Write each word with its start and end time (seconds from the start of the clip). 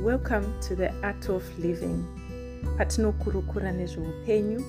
welcome 0.00 0.58
to 0.62 0.74
the 0.74 0.90
art 1.02 1.28
of 1.28 1.44
living. 1.58 2.02
Patinokurukura 2.78 3.72
nezveupenyu. 3.72 4.64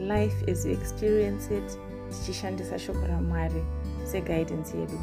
Life 0.00 0.34
as 0.48 0.66
you 0.66 0.72
experience 0.72 1.48
it 1.50 1.78
tichishandisa 2.10 2.78
shoko 2.78 3.06
ramwari 3.06 3.64
seguidance 4.04 4.76
yedu. 4.76 4.98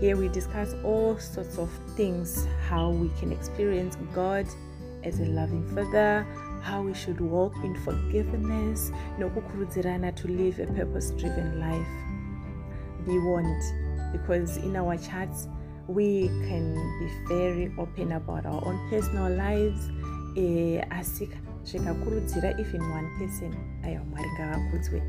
Here 0.00 0.16
we 0.16 0.28
discuss 0.28 0.74
all 0.84 1.18
sorts 1.18 1.58
of 1.58 1.70
things 1.96 2.46
how 2.68 2.90
we 2.90 3.08
can 3.20 3.32
experience 3.32 3.98
god 4.14 4.46
as 5.02 5.18
a 5.18 5.24
loving 5.24 5.64
father 5.74 6.24
how 6.62 6.82
we 6.82 6.94
should 6.94 7.20
walk 7.20 7.54
in 7.64 7.74
forgiveness 7.74 8.92
nokukurudzirana 9.18 10.12
to 10.14 10.28
live 10.28 10.60
a 10.60 10.66
purpose 10.66 11.10
driven 11.10 11.58
life. 11.58 11.88
Be 13.06 13.18
warned 13.18 13.62
because 14.12 14.56
in 14.58 14.76
our 14.76 14.96
chats 14.96 15.48
we 15.88 16.28
can 16.48 16.74
be 16.98 17.08
very 17.28 17.72
open 17.78 18.12
about 18.12 18.46
our 18.46 18.64
own 18.66 18.78
personal 18.90 19.30
lives. 19.30 19.88
Eh, 20.36 20.80
zvikakurudzira 21.64 22.60
even 22.60 22.82
one 22.82 23.08
person 23.18 23.54
aiwa 23.84 24.04
mwari 24.04 24.28
ngavakudzwe 24.30 25.02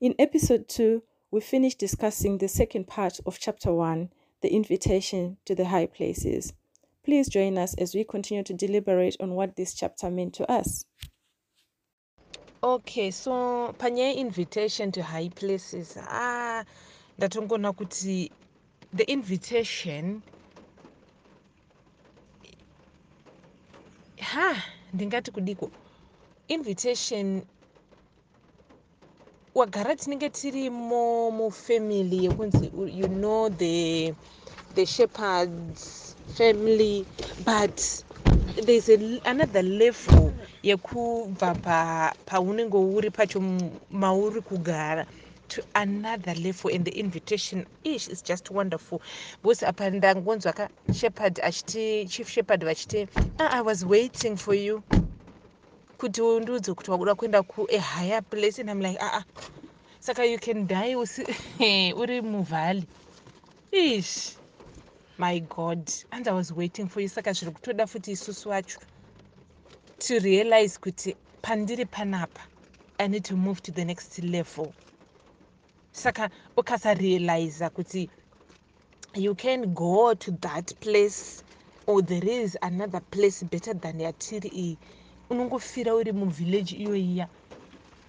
in 0.00 0.14
episode 0.18 0.64
2 0.64 1.00
we 1.32 1.40
finished 1.40 1.80
discussing 1.80 2.38
the 2.38 2.48
second 2.48 2.86
part 2.86 3.20
of 3.24 3.38
chapter 3.38 3.72
1 3.72 4.08
the 4.40 4.48
invitation 4.48 5.36
to 5.44 5.54
the 5.54 5.64
high 5.64 5.86
places. 5.86 6.54
Please 7.02 7.30
join 7.30 7.58
us 7.58 7.74
as 7.78 7.94
we 7.94 8.04
continue 8.04 8.44
to 8.44 8.54
deliberate 8.54 9.16
on 9.20 9.30
what 9.30 9.56
this 9.56 9.74
chapter 9.74 10.10
meant 10.10 10.34
to 10.34 10.44
us 10.52 10.84
okay 12.62 13.10
so 13.10 13.74
panyaya 13.78 14.14
invitation 14.16 14.92
to 14.92 15.02
high 15.02 15.28
places. 15.30 15.96
Ah 16.10 16.64
ndatongoona 17.18 17.72
kuti 17.72 18.32
the 18.96 19.04
invitation 19.04 20.22
ha 24.20 24.62
ndingati 24.92 25.30
kudiko. 25.30 25.72
Invitation 26.48 27.42
wagara 29.54 29.96
tinenge 29.96 30.30
tirimo 30.30 31.30
mufamily 31.30 32.24
yekunzi 32.24 32.70
you 33.00 33.08
know 33.08 33.48
the, 33.50 34.14
the 34.74 34.86
shepherds 34.86 36.16
family 36.36 37.06
but 37.44 38.04
there's 38.64 38.88
a, 38.88 39.20
another 39.24 39.62
level 39.62 40.27
yekubva 40.62 41.54
paunenge 42.26 42.70
pa 42.72 42.78
uri 42.78 43.10
pacho 43.10 43.40
mauri 43.90 44.40
kugara 44.42 45.06
to 45.48 45.62
another 45.74 46.34
level 46.34 46.70
and 46.74 46.84
the 46.84 46.98
invitation 46.98 47.66
ish 47.84 48.08
is 48.08 48.22
just 48.22 48.50
wonderful. 48.50 49.00
Because 49.42 49.62
apa 49.62 49.90
ndangonzwa 49.90 50.54
ka 50.54 50.68
shepherd 50.92 51.40
achiti 51.40 52.08
chief 52.10 52.28
shepherd 52.28 52.64
vachiti 52.64 53.08
ah, 53.40 53.58
i 53.58 53.60
was 53.62 53.84
waiting 53.84 54.36
for 54.36 54.54
you. 54.54 54.82
Kuti 55.98 56.20
undiudze 56.22 56.74
kuti 56.74 56.90
wakuda 56.90 57.14
kuenda 57.14 57.42
kuahigher 57.42 58.22
place 58.30 58.58
and 58.58 58.70
im 58.70 58.80
like 58.80 58.98
aa 59.00 59.18
ah, 59.18 59.24
saka 60.00 60.24
you 60.26 60.38
can 60.38 60.66
die 60.66 60.96
usi 60.96 61.24
uri 62.00 62.20
muvhalley 62.22 62.86
ish. 63.72 64.34
My 65.18 65.40
god. 65.40 65.90
And 66.12 66.28
i 66.28 66.32
was 66.32 66.52
waiting 66.52 66.88
for 66.88 67.00
you. 67.00 67.08
Saka 67.08 67.30
zviri 67.32 67.52
kutoda 67.52 67.86
futi 67.86 68.12
isusu 68.12 68.48
wacho 68.48 68.78
to 69.98 70.18
realize 70.18 70.78
kuti 70.78 71.16
pandiri 71.42 71.84
panapa 71.86 72.42
i 72.98 73.08
need 73.08 73.24
to 73.24 73.36
move 73.36 73.60
to 73.62 73.72
the 73.72 73.84
next 73.84 74.18
level. 74.18 74.74
Saka 75.92 76.30
ukasarealiza 76.56 77.70
kuti 77.70 78.10
you 79.14 79.34
can 79.34 79.66
go 79.74 80.14
to 80.14 80.32
that 80.32 80.72
place 80.80 81.42
or 81.86 82.02
there 82.02 82.24
is 82.44 82.56
another 82.62 83.00
place 83.10 83.44
better 83.44 83.74
than 83.80 84.00
yatiri 84.00 84.48
iyi 84.48 84.78
unongofira 85.30 85.94
uri 85.94 86.12
muvhillage 86.12 86.76
iyoiya 86.76 87.28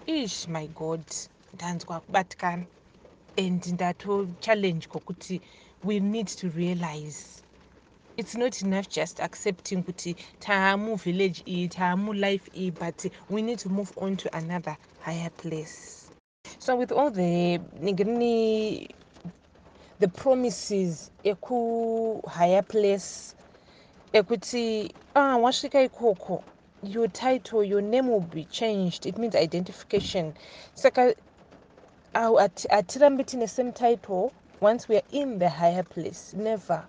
ish 0.06 0.48
my 0.48 0.68
god. 0.68 1.04
Ndanzwa 1.54 2.00
kubatikana 2.00 2.66
and 3.36 3.66
ndatochallenjwa 3.66 5.00
kuti 5.00 5.42
we 5.82 6.00
need 6.00 6.26
to 6.28 6.48
realize 6.48 7.39
it's 8.20 8.36
not 8.36 8.60
enough 8.60 8.86
just 8.90 9.18
accepting 9.20 9.82
kuti 9.82 10.14
taamuvillage 10.40 11.42
iyi 11.46 11.68
taamulif 11.68 12.42
iyi 12.54 12.70
but 12.70 13.06
we 13.30 13.40
need 13.40 13.58
to 13.58 13.70
move 13.70 13.90
on 13.96 14.14
to 14.16 14.28
another 14.36 14.76
higher 15.00 15.30
place. 15.30 16.10
So 16.58 16.76
with 16.76 16.92
all 16.92 17.10
the 17.10 17.58
nigirini 17.80 18.90
the 20.00 20.08
promises 20.08 21.10
ekuhigher 21.24 22.62
place 22.68 23.34
ekuti 24.12 24.92
ah 25.14 25.38
wasvika 25.38 25.82
ikoko 25.82 26.44
your 26.82 27.08
title 27.08 27.64
your 27.64 27.80
name 27.80 28.08
will 28.08 28.20
be 28.20 28.44
changed. 28.44 29.06
It 29.06 29.16
means 29.16 29.34
identification. 29.34 30.34
Saka 30.74 31.14
hatirambi 32.14 33.24
tine 33.26 33.46
same 33.48 33.72
title 33.72 34.30
once 34.60 34.88
we 34.90 34.96
are 34.96 35.08
in 35.10 35.38
the 35.38 35.48
higher 35.48 35.82
place 35.82 36.34
never 36.36 36.86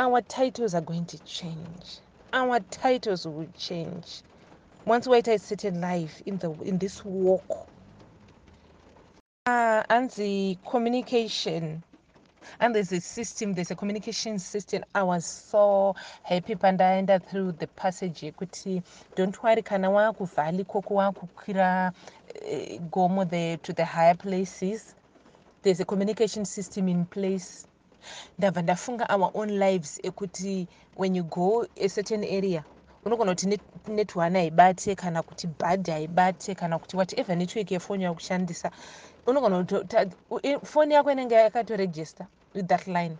our 0.00 0.22
titles 0.22 0.74
are 0.74 0.80
going 0.80 1.04
to 1.04 1.22
change. 1.24 1.98
Our 2.32 2.60
titles 2.70 3.26
will 3.26 3.48
change. 3.58 4.22
Once 4.86 5.06
waita 5.06 5.34
a 5.34 5.38
certain 5.38 5.80
life 5.80 6.22
in 6.24 6.38
the 6.38 6.50
in 6.64 6.78
this 6.78 7.04
walk 7.04 7.68
uh, 9.46 9.82
and 9.90 10.10
the 10.12 10.56
communication 10.68 11.84
and 12.60 12.74
there's 12.74 12.92
a 12.92 13.00
system 13.00 13.52
there's 13.52 13.70
a 13.70 13.76
communication 13.76 14.38
system. 14.38 14.82
I 14.94 15.02
was 15.02 15.26
so 15.26 15.94
happy 16.22 16.54
pandaenda 16.54 17.20
through 17.30 17.52
the 17.52 17.66
passage 17.68 18.22
yekuti 18.22 18.82
don't 19.16 19.40
worry 19.42 19.62
kana 19.62 19.90
waakuvhali 19.90 20.66
koko 20.66 20.94
waakukwira 20.94 21.92
uh, 22.42 22.78
gomo 22.90 23.28
the, 23.28 23.58
to 23.62 23.74
the 23.74 23.84
higher 23.84 24.14
places. 24.14 24.94
There's 25.62 25.80
a 25.80 25.84
communication 25.84 26.46
system 26.46 26.88
in 26.88 27.04
place 27.04 27.66
ndabva 28.38 28.62
ndafunga 28.62 29.04
our 29.14 29.30
own 29.34 29.50
lives 29.58 30.00
ekuti 30.08 30.66
when 30.96 31.14
you 31.16 31.24
go 31.24 31.66
a 31.76 31.88
certain 31.88 32.24
area 32.24 32.64
unogona 33.04 33.30
kuti 33.34 33.46
netone 33.88 34.38
haibate 34.38 34.94
kana 34.94 35.22
kuti 35.22 35.46
bad 35.46 35.88
haibate 35.90 36.54
kana 36.54 36.78
kuti 36.78 36.96
whatever 36.96 37.36
network 37.36 37.70
yefoni 37.70 38.04
yakushandisa 38.04 38.70
unogona 39.26 39.64
kuti 39.64 40.56
foni 40.64 40.94
yako 40.94 41.12
inenge 41.12 41.34
yakatoregister 41.34 42.26
with 42.54 42.66
that 42.66 42.86
line 42.86 43.16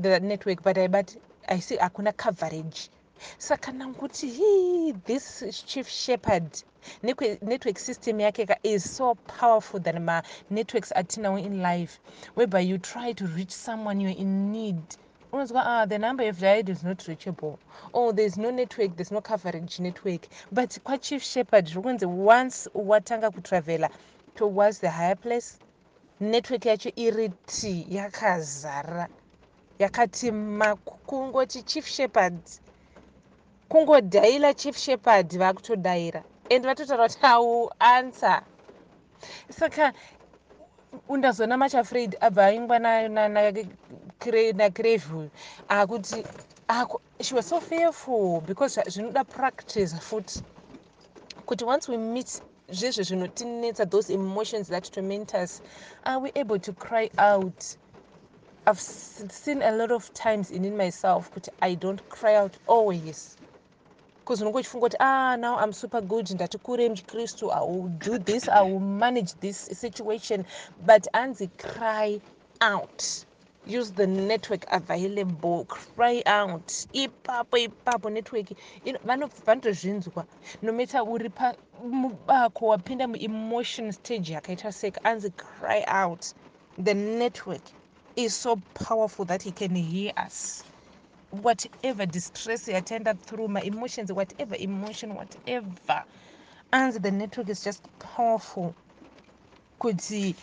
the 0.00 0.20
network 0.20 0.62
but 0.62 0.76
haibati 0.76 1.18
aisi 1.46 1.76
hakuna 1.76 2.12
coverage 2.12 2.90
saka 3.38 3.72
nanguti 3.72 4.28
hi 4.28 4.92
this 5.04 5.44
chief 5.66 5.88
shepherd 5.88 6.62
network 7.02 7.78
system 7.78 8.20
yake 8.20 8.46
ka 8.46 8.54
is 8.62 8.84
so 8.96 9.14
powerful 9.26 9.80
than 9.80 9.96
manetworks 10.04 10.92
atinawo 10.92 11.42
in 11.42 11.62
life 11.62 11.98
whereby 12.34 12.60
you 12.60 12.78
try 12.78 13.12
to 13.12 13.26
reach 13.28 13.50
someone 13.50 14.00
youare 14.00 14.16
in 14.18 14.52
need. 14.52 14.82
Unonzwa 15.32 15.62
ah 15.64 15.86
the 15.86 15.98
number 15.98 16.28
of 16.28 16.38
died 16.38 16.68
is 16.68 16.84
not 16.84 16.98
reachable. 17.08 17.58
Oh 17.94 18.12
there's 18.12 18.36
no 18.36 18.50
network 18.50 18.96
there's 18.96 19.10
no 19.10 19.20
coverage 19.20 19.80
network. 19.80 20.28
But 20.52 20.78
kwachief 20.84 21.22
shepherd 21.22 21.66
zviri 21.66 21.82
kunzi 21.82 22.06
once 22.06 22.68
watanga 22.74 23.30
kutravela 23.30 23.88
towards 24.34 24.78
the 24.78 24.90
higher 24.90 25.16
place 25.16 25.58
network 26.20 26.62
yacho 26.62 26.92
iri 26.96 27.32
t 27.46 27.86
yakazara. 27.88 29.08
Yakati 29.78 30.30
makungoti 30.30 31.64
chief 31.66 31.86
shepherd 31.86 32.38
kungodhaila 33.70 34.54
chief 34.54 34.76
shepherd 34.78 35.28
vakutodhaira 35.30 36.24
and 36.50 36.64
vatotaura 36.64 37.08
kuti 37.08 37.18
au 37.22 37.70
answer 37.80 38.46
saka 39.50 39.92
undazona 41.08 41.58
much 41.58 41.74
afraid 41.74 42.16
abva 42.20 42.46
aingwa 42.46 42.78
nakrevhu 44.54 45.30
akuti 45.68 46.24
she 47.22 47.34
was 47.34 47.46
so 47.48 47.60
fearful 47.60 48.40
because 48.42 48.76
zvinoda 48.88 49.24
practice 49.24 49.94
futi 50.00 50.40
kuti 51.46 51.64
once 51.66 51.88
we 51.88 51.96
meet 51.96 52.40
zvezvo 52.70 53.02
zvinotinetsa 53.04 53.86
those 53.90 54.10
emotions 54.10 54.68
that 54.68 54.84
torment 54.92 55.34
us 55.34 55.60
are 56.04 56.20
we 56.20 56.30
able 56.36 56.58
to 56.58 56.72
cry 56.74 57.10
out? 57.18 57.76
I've 58.66 58.80
seen 58.80 59.62
a 59.62 59.72
lot 59.72 59.92
of 59.92 60.12
times 60.14 60.50
in 60.50 60.64
in 60.64 60.76
myself 60.76 61.30
kuti 61.32 61.50
i 61.62 61.74
don't 61.76 62.08
cry 62.08 62.36
out 62.36 62.56
always 62.66 63.36
because 64.26 64.40
unonge 64.42 64.58
uchifunga 64.58 64.80
kuti 64.80 64.96
ah 64.98 65.36
now 65.36 65.56
i'm 65.64 65.72
super 65.72 66.00
good 66.00 66.30
ndati 66.30 66.58
kure 66.58 66.88
muchikristu 66.88 67.52
i 67.52 67.60
will 67.60 67.88
do 67.88 68.18
this 68.18 68.48
i 68.48 68.60
will 68.62 68.80
manage 68.80 69.32
this 69.40 69.56
situation. 69.80 70.44
But 70.84 71.06
anzi 71.12 71.48
cry 71.58 72.20
out. 72.60 73.24
Use 73.68 73.92
the 73.92 74.06
network 74.06 74.64
available. 74.72 75.64
Cry 75.66 76.22
out. 76.26 76.66
Ipapo 76.92 77.56
ipapo 77.58 78.10
network. 78.10 78.46
Vanotozvinzwa 79.46 80.24
no 80.62 80.72
matter 80.72 81.02
uri 81.02 81.30
mubako 81.84 82.66
wapinda 82.66 83.06
muemotion 83.08 83.92
stage 83.92 84.32
yakaita 84.32 84.72
seka 84.72 85.04
anzi 85.04 85.30
cry 85.30 85.84
out. 85.86 86.34
The 86.78 86.94
network 86.94 87.62
is 88.16 88.34
so 88.34 88.56
powerful 88.74 89.24
that 89.26 89.42
he 89.42 89.52
can 89.52 89.76
hear 89.76 90.12
us 90.26 90.64
whatever 91.30 92.06
distress 92.06 92.68
you 92.68 92.76
attended 92.76 93.22
through 93.22 93.48
my 93.48 93.62
emotions 93.62 94.12
whatever 94.12 94.56
emotion 94.58 95.14
whatever. 95.14 96.04
And 96.72 96.94
the 97.02 97.12
network 97.12 97.50
is 97.50 97.62
just 97.64 97.82
powerful. 98.00 98.76
Could 99.80 100.00
see 100.00 100.36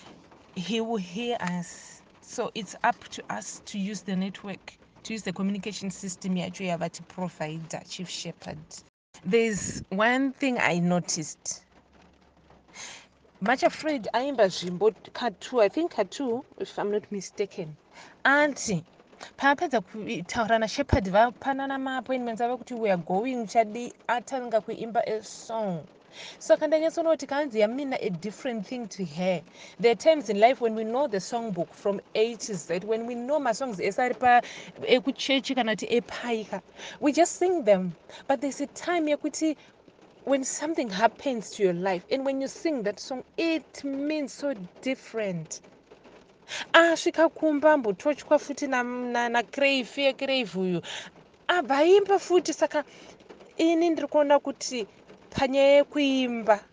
he 0.56 0.82
will 0.82 0.98
hear 0.98 1.38
us. 1.42 2.04
So 2.22 2.52
it's 2.56 2.76
up 2.84 3.00
to 3.12 3.24
us 3.30 3.62
to 3.68 3.80
use 3.80 4.04
the 4.04 4.16
network 4.16 4.78
to 5.06 5.14
use 5.14 5.24
the 5.24 5.34
communication 5.34 5.92
system 5.92 6.36
yacho 6.36 6.68
yavati 6.68 7.08
provider 7.08 7.82
chief 7.90 8.10
shepherd. 8.10 8.60
There's 9.24 9.84
one 9.90 10.34
thing 10.34 10.60
i 10.60 10.80
noticed. 10.80 11.66
Machafred 13.44 14.08
aimba 14.14 14.48
zvimbo 14.50 14.94
katu 15.14 15.62
i 15.64 15.70
think 15.70 15.94
katu 15.94 16.44
if 16.60 16.78
i'm 16.80 16.92
not 16.92 17.12
mistaken. 17.12 17.78
Anti 18.26 18.86
paapedza 19.38 19.82
kutaura 19.82 20.60
nashepard 20.60 21.06
vapanana 21.10 21.78
maappointments 21.80 22.42
ava 22.42 22.58
kuti 22.58 22.74
weare 22.74 22.98
going 22.98 23.46
chadi 23.48 23.94
atanga 24.08 24.62
kuimba 24.62 25.02
asong 25.08 25.84
saka 26.40 26.68
ndanyatsoona 26.68 27.18
kanzi 27.28 27.60
yamina 27.60 27.98
a 28.02 28.10
different 28.10 28.68
thing 28.68 28.88
to 28.88 29.04
her 29.06 29.42
there 29.80 29.92
are 29.92 29.96
times 29.96 30.30
in 30.30 30.40
life 30.40 30.62
when 30.62 30.76
we 30.76 30.84
know 30.84 31.08
the 31.08 31.20
song 31.20 31.52
book 31.52 31.74
from 31.74 32.00
a 32.16 32.36
to 32.36 32.54
z 32.54 32.80
when 32.86 33.06
we 33.08 33.16
know 33.16 33.40
masongs 33.40 33.80
ese 33.80 34.00
ari 34.00 34.16
ekuchechi 34.96 35.56
kana 35.56 35.72
kuti 35.76 35.88
epaika 35.98 36.62
we 37.02 37.12
just 37.12 37.34
sing 37.40 37.64
them 37.64 37.94
but 38.28 38.42
there's 38.42 38.62
a 38.62 38.68
time 38.68 39.08
yekuti 39.10 39.56
when 40.26 40.44
something 40.44 40.90
happens 40.90 41.52
to 41.52 41.64
your 41.64 41.74
life 41.74 42.06
and 42.12 42.26
when 42.26 42.42
you 42.42 42.48
sing 42.48 42.84
that 42.84 43.00
song 43.00 43.24
it 43.38 43.84
means 43.84 44.34
so 44.34 44.54
different 44.82 45.62
asvika 46.74 47.30
kumba 47.30 47.74
ambototywa 47.74 48.40
futi 48.40 48.68
nakrave 48.68 50.02
yekrave 50.04 50.60
uyu. 50.60 50.82
Abva 51.48 51.78
aimba 51.78 52.20
futi 52.20 52.54
saka 52.54 52.86
ini 53.58 53.90
ndiri 53.90 54.08
kuona 54.08 54.40
kuti 54.40 54.88
panyaya 55.30 55.78
yekuimba 55.78 56.70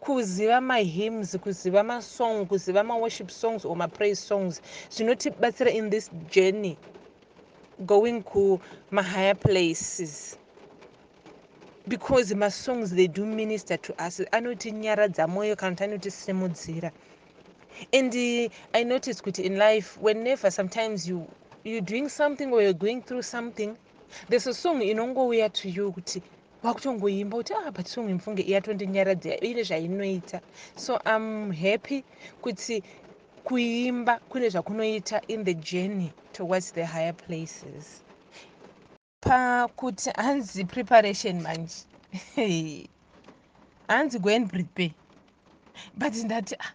kuziva 0.00 0.60
mahymns 0.60 1.36
kuziva 1.38 1.82
masong 1.84 2.46
kuziva 2.46 2.84
maworship 2.84 3.30
songs 3.30 3.64
or 3.64 3.76
mapraise 3.76 4.20
songs 4.22 4.60
zvinotibatsira 4.90 5.70
in 5.72 5.90
this 5.90 6.10
journey 6.26 6.78
going 7.86 8.22
kumahigher 8.22 9.40
places. 9.40 10.38
Because 11.88 12.34
masongs 12.34 12.94
they 12.94 13.08
do 13.08 13.26
minister 13.26 13.76
to 13.78 13.94
us. 13.98 14.20
Anotinyaradza 14.32 15.28
mwoyo 15.28 15.56
kana 15.56 15.72
kuti 15.76 15.84
anotisimudzira 15.84 16.92
and 17.92 18.14
uh, 18.14 18.48
i 18.74 18.84
notice 18.84 19.22
kuti 19.22 19.42
in 19.44 19.58
life 19.58 19.98
whenever 20.00 20.50
sometimes 20.52 21.08
you 21.08 21.28
you're 21.64 21.82
doing 21.82 22.08
something 22.08 22.52
or 22.52 22.62
you're 22.62 22.74
going 22.74 23.02
through 23.02 23.22
something 23.22 23.76
there's 24.28 24.46
a 24.48 24.54
song 24.54 24.80
inongouya 24.82 25.52
to 25.52 25.68
you 25.70 25.92
kuti 25.92 26.22
wakutongoimba 26.64 27.38
kuti 27.38 27.54
ah 27.54 27.70
but 27.72 27.86
song 27.88 28.10
imfunge 28.10 28.42
iyatondinyaradza 28.42 29.40
ine 29.40 29.62
zvainoita. 29.64 30.42
So 30.76 30.98
i'm 31.06 31.52
happy 31.52 32.04
kuti 32.42 32.82
kuimba 33.44 34.20
kune 34.28 34.50
zvakunoita 34.50 35.22
in 35.28 35.44
the 35.44 35.54
journey 35.54 36.14
towards 36.32 36.72
the 36.72 36.86
higher 36.86 37.14
places. 37.14 38.04
Pakuti 39.22 40.10
hanzi 40.16 40.64
preparation 40.66 41.42
manje 41.42 41.86
hanzi 43.90 44.18
go 44.20 44.30
and 44.30 44.50
prepare. 44.50 44.94
But 45.94 46.14
ndati 46.14 46.56
ah, 46.60 46.74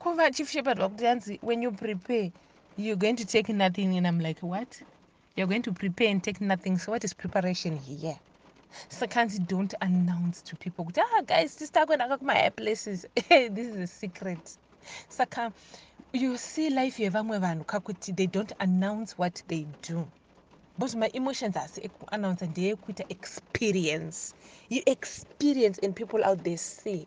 kuva 0.00 0.30
chief 0.34 0.50
shepherd 0.50 0.78
wakuti 0.78 1.38
when 1.42 1.62
you 1.62 1.72
prepare 1.72 2.32
you're 2.78 2.96
going 2.96 3.16
to 3.16 3.26
take 3.26 3.50
nothing 3.52 3.96
and 3.98 4.06
i'm 4.06 4.18
like 4.18 4.40
what? 4.40 4.82
You're 5.36 5.46
going 5.46 5.62
to 5.62 5.72
prepare 5.72 6.08
and 6.08 6.24
take 6.24 6.40
nothing 6.40 6.78
so 6.78 6.92
what 6.92 7.04
is 7.04 7.12
preparation 7.12 7.76
here? 7.76 8.18
Sakanzi 8.88 9.46
don't 9.46 9.74
announce 9.82 10.40
to 10.42 10.56
people 10.56 10.88
ah 10.98 11.22
guys 11.26 11.54
tisitakuendaka 11.56 12.18
kumahigh 12.18 12.56
places 12.56 13.04
this 13.28 13.66
is 13.68 13.76
a 13.76 13.86
secret. 13.86 14.56
Saka 15.08 15.52
you 16.14 16.38
see 16.38 16.70
life 16.70 16.98
yevamwe 17.02 17.38
vanhu 17.38 17.64
kakuti 17.64 18.16
they 18.16 18.26
don't 18.26 18.52
announce 18.58 19.18
what 19.18 19.42
they 19.48 19.66
do. 19.82 20.10
Because 20.78 20.96
maemotions 20.96 21.56
asi 21.56 21.80
ekuannounce 21.80 22.46
ndeyekuita 22.46 23.04
experience. 23.10 24.34
You 24.70 24.82
experience 24.86 25.78
and 25.82 25.94
people 25.94 26.24
out 26.24 26.42
there 26.42 26.56
see 26.56 27.06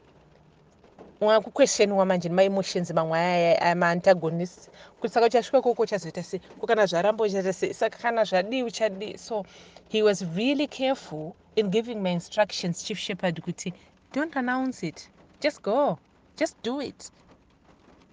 wakuquestioniwa 1.21 2.05
manje 2.05 2.29
nemaemotions 2.29 2.91
mamwe 2.91 3.19
aya 3.19 3.75
maantagonist 3.75 4.69
kuti 4.99 5.13
saka 5.13 5.25
uchasvika 5.25 5.61
koko 5.61 5.83
uchazoita 5.83 6.23
sei 6.23 6.39
kukana 6.59 6.85
zvaramba 6.85 7.23
uchaita 7.23 7.53
sei 7.53 7.73
saka 7.73 7.97
kana 7.97 8.23
zvadii 8.23 8.63
uchadii 8.63 9.17
so 9.17 9.45
he 9.89 10.03
was 10.03 10.21
really 10.35 10.67
careful 10.67 11.33
in 11.55 11.69
giving 11.69 11.95
my 11.95 12.11
instructions 12.11 12.83
chief 12.83 12.99
shepherd 12.99 13.41
kuti 13.41 13.73
don't 14.13 14.35
announce 14.35 14.83
it. 14.83 15.09
Just 15.39 15.61
go. 15.61 15.97
Just 16.37 16.61
do 16.63 16.81
it. 16.81 17.11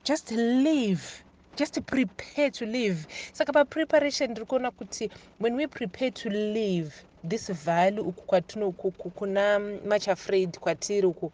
Just 0.05 0.31
live. 0.31 1.25
Just 1.57 1.85
prepare 1.87 2.51
to 2.51 2.67
live. 2.67 3.07
Saka 3.33 3.53
papreparation 3.53 4.31
ndiri 4.31 4.47
kuona 4.47 4.71
kuti 4.71 5.11
when 5.41 5.57
we 5.57 5.67
prepare 5.67 6.11
to 6.11 6.29
live 6.31 6.93
this 7.29 7.51
value 7.53 8.01
uku 8.01 8.23
kwatino 8.27 8.73
kuna 8.73 9.59
machafraid 9.59 10.59
kwatiri 10.59 11.07
uku. 11.07 11.33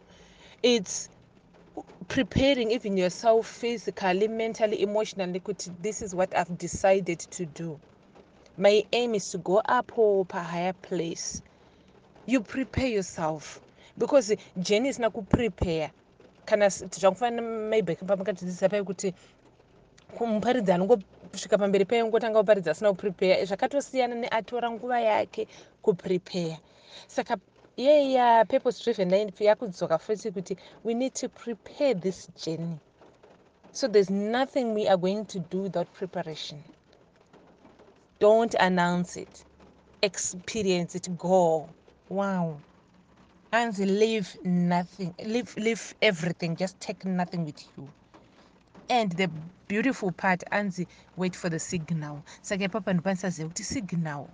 It's 0.62 1.10
preparing 2.08 2.70
even 2.70 2.96
yourself 2.96 3.46
physically 3.46 4.28
mentally 4.28 4.82
emotionally 4.82 5.42
this 5.82 6.02
is 6.02 6.14
what 6.14 6.34
i've 6.36 6.58
decided 6.58 7.18
to 7.18 7.46
do. 7.46 7.78
My 8.56 8.84
aim 8.92 9.14
is 9.14 9.30
to 9.30 9.38
go 9.38 9.60
up 9.64 9.98
or 9.98 10.26
a 10.30 10.40
higher 10.42 10.74
place. 10.74 11.42
You 12.26 12.40
prepare 12.40 12.86
yourself. 12.86 13.60
Because 13.98 14.30
jeni 14.58 14.90
isina 14.90 15.10
kuprepare. 15.10 15.90
Kana 16.46 16.66
zvakufanira 16.66 17.42
maybe 17.42 17.96
pamakatidzisa 17.96 18.68
pai 18.70 18.82
kuti 18.82 19.12
muparidzi 20.20 20.72
anongosvika 20.72 21.58
pamberi 21.58 21.84
paingotanga 21.84 22.38
kuparidza 22.38 22.70
asina 22.70 22.90
kuprepare 22.92 23.44
zvakatosiyana 23.44 24.14
neatora 24.14 24.70
nguva 24.70 25.00
yake 25.00 25.48
kuprepare. 25.82 26.58
Saka 27.08 27.36
yeya 27.76 28.44
purpose 28.48 28.82
driven 28.84 29.10
yakudzoka 29.10 29.98
futi 29.98 30.30
kuti 30.30 30.56
we 30.84 30.94
need 30.94 31.14
to 31.14 31.28
prepare 31.28 31.94
this 31.94 32.28
journey. 32.36 32.78
So 33.72 33.88
there's 33.88 34.10
nothing 34.10 34.74
we 34.74 34.88
are 34.88 34.96
going 34.96 35.26
to 35.26 35.40
do 35.40 35.62
without 35.62 35.92
preparation. 35.94 36.62
Don't 38.20 38.54
announce 38.60 39.16
it. 39.16 39.44
Experience 40.02 40.94
it. 40.94 41.08
Go. 41.18 41.68
Wow. 42.08 42.58
And 43.52 43.76
leave 43.78 44.36
nothing. 44.44 45.14
Leave 45.24 45.56
leave 45.56 45.94
everything. 46.02 46.56
Just 46.56 46.78
take 46.80 47.04
nothing 47.04 47.44
with 47.44 47.64
you 47.76 47.88
and 48.88 49.12
the 49.12 49.28
beautiful 49.68 50.12
part 50.12 50.42
anzi 50.52 50.86
wait 51.16 51.36
for 51.36 51.50
the 51.50 51.58
signal. 51.58 52.24
Saka 52.42 52.64
ipapa 52.64 52.92
ndipanisaziva 52.92 53.48
kuti 53.48 53.64
signal 53.64 54.28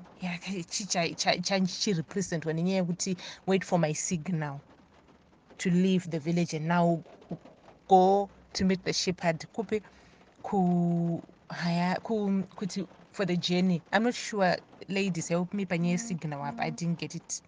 chichirepresentwa 0.68 2.52
nenyaya 2.52 2.76
yekuti 2.82 3.16
wait 3.46 3.64
for 3.64 3.78
my 3.78 3.94
signal 3.94 4.60
to 5.58 5.70
leave 5.70 6.08
the 6.10 6.18
village 6.18 6.54
and 6.56 6.66
now 6.68 7.04
go 7.88 8.30
to 8.52 8.64
meet 8.64 8.84
the 8.84 8.92
shepherd. 8.92 9.46
Kupi 9.52 9.82
kuhaya 10.42 12.00
kuti 12.00 12.86
for 13.12 13.26
the 13.26 13.36
journey. 13.36 13.82
I'm 13.92 14.04
not 14.04 14.14
sure 14.14 14.56
ladies 14.88 15.28
help 15.28 15.54
me 15.54 15.66
panyaya 15.66 15.92
yesignal 15.98 16.42
apa 16.44 16.62
i 16.64 16.70
didn't 16.70 16.98
get 16.98 17.14
it. 17.14 17.42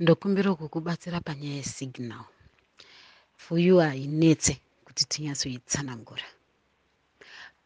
Ndokumbira 0.00 0.54
kukubatsira 0.54 1.20
panyaya 1.20 1.56
yesignal 1.56 2.24
for 3.36 3.58
you 3.58 3.76
hainetse 3.78 4.60
kuti 4.92 5.04
tinyatsoitsanangura 5.12 6.26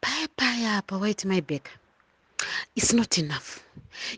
paya 0.01 0.27
paya 0.39 0.81
pawhite 0.87 1.23
my 1.27 1.41
back 1.41 1.65
its 2.75 2.93
not 2.93 3.17
enough. 3.17 3.49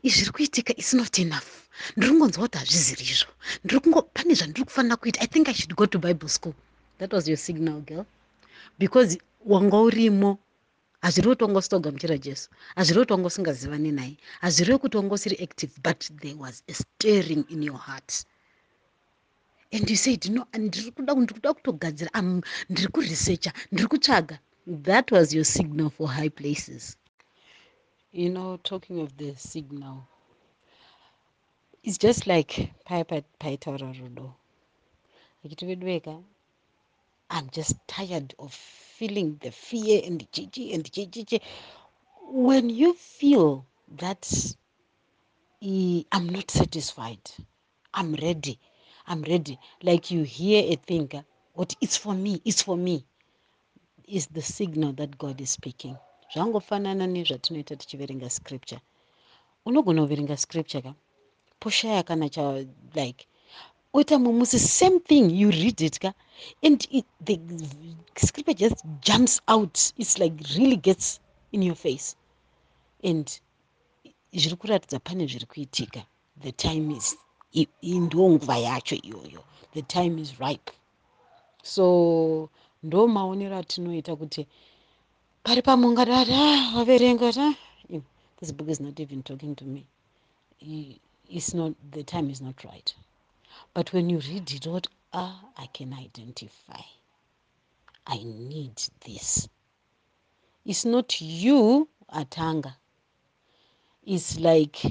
Izvi 0.04 0.18
zviri 0.18 0.32
kuitika 0.36 0.72
its 0.82 0.94
not 0.94 1.16
enough. 1.20 1.50
Ndiri 1.96 2.12
kungonzwa 2.12 2.44
kuti 2.44 2.58
hazviziri 2.58 3.04
izvo. 3.14 3.32
Ndiri 3.64 3.80
kungo 3.84 4.02
pane 4.16 4.34
zvandiri 4.40 4.66
kufanira 4.68 4.96
kuita 5.02 5.22
i 5.22 5.28
think 5.28 5.48
i 5.48 5.54
should 5.54 5.74
go 5.76 5.86
to 5.86 5.98
bible 6.00 6.30
school. 6.30 6.56
That 7.00 7.14
was 7.14 7.28
your 7.28 7.38
signal 7.38 7.80
girl. 7.90 8.06
Because 8.80 9.18
wanga 9.52 9.78
urimo 9.88 10.40
hazvirevi 11.02 11.34
kuti 11.34 11.44
wanga 11.44 11.60
usitogamuchira 11.60 12.18
jesu 12.18 12.50
hazvirevi 12.76 13.04
kuti 13.06 13.14
wanga 13.14 13.28
usingazivani 13.28 13.92
naye 13.92 14.18
hazvirevi 14.42 14.80
kuti 14.80 14.98
wanga 14.98 15.14
usiri 15.16 15.44
active 15.44 15.74
but 15.84 16.00
there 16.22 16.36
was 16.44 16.64
a 16.68 16.74
staring 16.74 17.46
in 17.50 17.64
your 17.64 17.80
heart 17.80 18.26
and 19.72 19.90
you 19.90 19.96
said 19.96 20.26
no 20.30 20.46
ndiri 20.54 20.92
kuda 20.92 21.54
kutogadzira 21.54 22.22
ndiri 22.70 22.88
kuresearcha 22.88 23.54
ndiri 23.72 23.88
kutsvaga. 23.88 24.40
That 24.84 25.12
was 25.12 25.34
your 25.34 25.46
signal 25.46 25.90
for 25.90 26.08
high 26.08 26.30
places. 26.30 26.98
You 28.12 28.30
know 28.30 28.58
talking 28.58 29.00
of 29.00 29.18
the 29.18 29.36
signal 29.36 30.04
it's 31.84 31.98
just 31.98 32.28
like 32.28 32.74
paitaura 33.40 33.94
rudo. 33.94 34.34
Akiti 35.46 35.66
vedu 35.66 35.86
veka 35.86 36.24
i'm 37.32 37.50
just 37.52 37.76
tired 37.88 38.34
of 38.40 38.54
feeling 38.54 39.38
the 39.42 39.52
fear 39.52 40.02
and 40.06 40.26
chichi 40.32 40.74
and 40.74 40.92
chichichi 40.92 41.40
when 42.32 42.70
you 42.70 42.94
feel 42.94 43.64
that 43.98 44.28
i'm 45.62 46.30
not 46.30 46.50
satisfied 46.52 47.20
i'm 47.94 48.16
ready 48.16 48.60
i'm 49.10 49.24
ready. 49.24 49.60
Like 49.82 50.12
you 50.12 50.24
hear 50.24 50.64
a 50.64 50.76
thing 50.76 51.10
what 51.54 51.76
it's 51.82 51.98
for 51.98 52.14
me 52.14 52.42
it's 52.46 52.62
for 52.62 52.78
me 52.78 53.04
is 54.08 54.28
the 54.28 54.42
signal 54.42 54.94
that 54.94 55.18
god 55.18 55.42
is 55.42 55.50
speaking. 55.50 55.96
Zvangofanana 56.34 57.08
nezvatinoita 57.08 57.76
tichiverenga 57.76 58.30
scripture. 58.30 58.82
Unogona 59.66 60.02
kuverenga 60.02 60.38
scripture 60.38 60.82
ka? 60.82 60.94
Poshaya 61.60 62.04
kana 62.06 62.30
cha 62.30 62.64
like 62.96 63.26
oita 63.94 64.18
mumusi 64.18 64.60
same 64.60 65.00
thing 65.00 65.30
you 65.30 65.50
read 65.50 65.82
it 65.82 66.00
ka? 66.00 66.14
And 66.64 66.88
it, 66.92 67.06
the 67.22 67.40
scripture 68.16 68.54
just 68.54 68.86
jumps 69.02 69.42
out. 69.48 69.94
Its 69.98 70.20
like 70.20 70.34
really 70.56 70.78
gets 70.78 71.20
in 71.52 71.64
your 71.64 71.76
face. 71.76 72.16
And 73.04 73.28
zviri 74.34 74.56
kuratidza 74.56 75.04
pane 75.04 75.28
zviri 75.28 75.46
kuitika. 75.46 76.06
The 76.42 76.52
time 76.52 76.92
is 76.92 77.16
ndo 77.84 78.30
nguva 78.30 78.58
yacho 78.58 78.96
iyoyo. 78.96 79.44
The 79.74 79.82
time 79.82 80.22
is 80.22 80.40
ripe. 80.40 80.72
So 81.64 82.50
ndo 82.84 83.08
maonero 83.08 83.58
atinoita 83.58 84.16
kuti 84.16 84.48
pari 85.44 85.62
pamungada 85.62 86.16
ah, 86.30 86.74
waverenga 86.76 87.34
ta 87.34 87.48
this 88.40 88.54
book 88.54 88.70
is 88.70 88.80
not 88.80 89.00
even 89.00 89.22
talking 89.24 89.56
to 89.56 89.66
me. 89.66 89.86
It's 91.30 91.54
not 91.54 91.74
the 91.92 92.04
time 92.04 92.30
is 92.30 92.42
not 92.42 92.64
right. 92.64 92.94
But 93.74 93.92
when 93.94 94.10
you 94.10 94.20
read 94.20 94.52
it 94.52 94.66
what 94.68 94.88
ah 95.14 95.42
i 95.58 95.68
can 95.68 95.94
identify. 95.94 96.82
I 98.08 98.18
need 98.24 98.82
this. 99.06 99.50
It's 100.66 100.86
not 100.86 101.20
you 101.20 101.90
atanga. 102.14 102.76
It's 104.04 104.40
like 104.40 104.82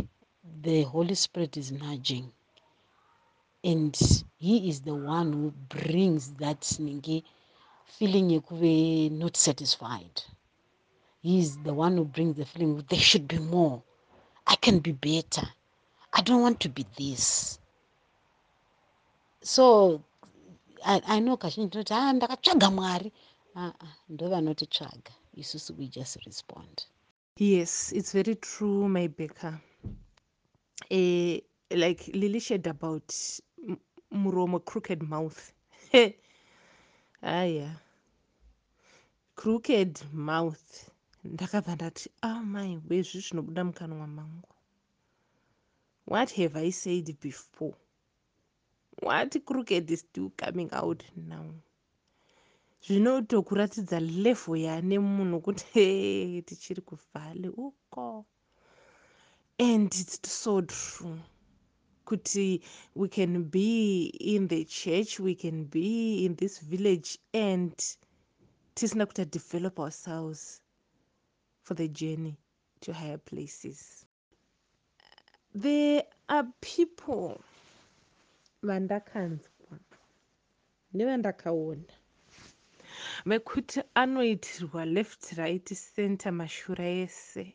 the 0.63 0.83
holy 0.83 1.15
spirit 1.15 1.57
is 1.57 1.73
nudging 1.73 2.33
and 3.71 4.25
he 4.39 4.71
is 4.71 4.81
the 4.81 4.95
one 4.95 5.33
who 5.33 5.53
brings 5.69 6.33
that 6.43 6.61
ningi 6.81 7.23
feeling 7.85 8.31
yekuve 8.31 9.11
not 9.11 9.37
satisfied. 9.37 10.23
He 11.21 11.41
is 11.41 11.59
the 11.59 11.75
one 11.75 11.97
who 11.99 12.05
brings 12.05 12.37
the 12.37 12.47
feeling 12.47 12.83
there 12.89 12.99
should 12.99 13.29
be 13.29 13.39
more. 13.39 13.83
I 14.47 14.55
can 14.57 14.79
be 14.79 14.93
better. 14.93 15.47
I 16.15 16.23
don't 16.23 16.41
want 16.41 16.61
to 16.61 16.69
be 16.71 16.87
this. 16.97 17.59
So 19.43 20.03
i, 20.85 21.03
I 21.07 21.19
know 21.21 21.37
kazhinji 21.37 21.71
tinoti 21.71 21.93
a 21.93 21.97
ah, 21.97 22.13
ndakatsvaga 22.13 22.71
mwari. 22.71 23.13
Aa 23.57 23.73
ah, 23.81 23.95
ndo 24.09 24.29
vanotitsvaga 24.29 25.13
isusu 25.35 25.75
we 25.79 25.89
just 25.89 26.17
respond. 26.27 26.83
Yes 27.37 27.93
it's 27.93 28.13
very 28.13 28.35
true 28.35 28.89
my 28.89 29.09
baker 29.09 29.61
uh, 30.91 31.39
like 31.71 32.11
lily 32.15 32.41
shared 32.41 32.67
about 32.67 33.13
muromo 34.11 34.59
crooked 34.65 35.03
mouth. 35.03 35.53
Aya. 37.23 37.71
Crooked 39.35 40.01
mouth. 40.13 40.91
Ndakabva 41.25 41.75
ndati 41.75 42.11
amai 42.21 42.77
oh 42.77 42.83
wezvi 42.89 43.21
zvinobuda 43.21 43.65
mukanwa 43.65 44.07
mangu 44.07 44.49
what 46.09 46.33
have 46.33 46.57
i 46.57 46.71
said 46.71 47.21
before? 47.21 47.75
What 49.03 49.37
crooked 49.45 49.91
is 49.91 50.01
still 50.01 50.33
coming 50.37 50.71
out 50.73 51.05
now? 51.15 51.45
Zvinotokuratidza 52.83 54.01
level 54.01 54.57
yane 54.57 54.99
munhu 54.99 55.41
kuti 55.41 56.43
tichiri 56.47 56.83
kuvhale 56.83 57.49
uko. 57.49 58.25
And 59.59 59.87
its 59.87 60.21
so 60.31 60.63
true 60.63 61.19
kuti 62.09 62.63
we 62.95 63.09
can 63.09 63.45
be 63.45 64.07
in 64.35 64.49
the 64.49 64.65
church 64.65 65.21
we 65.21 65.35
can 65.35 65.65
be 65.65 66.25
in 66.25 66.37
this 66.37 66.59
village 66.59 67.19
and 67.35 67.73
tisina 68.75 69.07
kuti 69.07 69.25
develop 69.31 69.79
ourselves 69.79 70.61
for 71.63 71.75
the 71.75 71.89
journey 71.89 72.37
to 72.81 72.93
higher 72.93 73.19
places. 73.19 74.07
There 75.55 76.03
are 76.29 76.47
people 76.61 77.41
vandakanzwa 78.63 79.79
nevandakaona 80.95 81.93
vekuti 83.27 83.83
anoitirwa 83.95 84.85
left 84.87 85.33
right 85.37 85.69
center 85.95 86.33
mashura 86.33 86.89
ese 86.89 87.55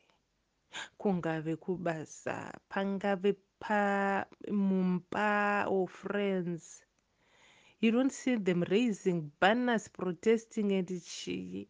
kungave 0.97 1.55
kubasa 1.55 2.35
pangave 2.69 3.33
pamumba 3.63 5.65
or 5.69 5.87
friends. 5.87 6.81
You 7.79 7.91
don't 7.91 8.11
see 8.13 8.35
them 8.35 8.63
raising 8.69 9.31
banners 9.39 9.87
protesting 9.89 10.71
and 10.71 10.87
chii 10.87 11.67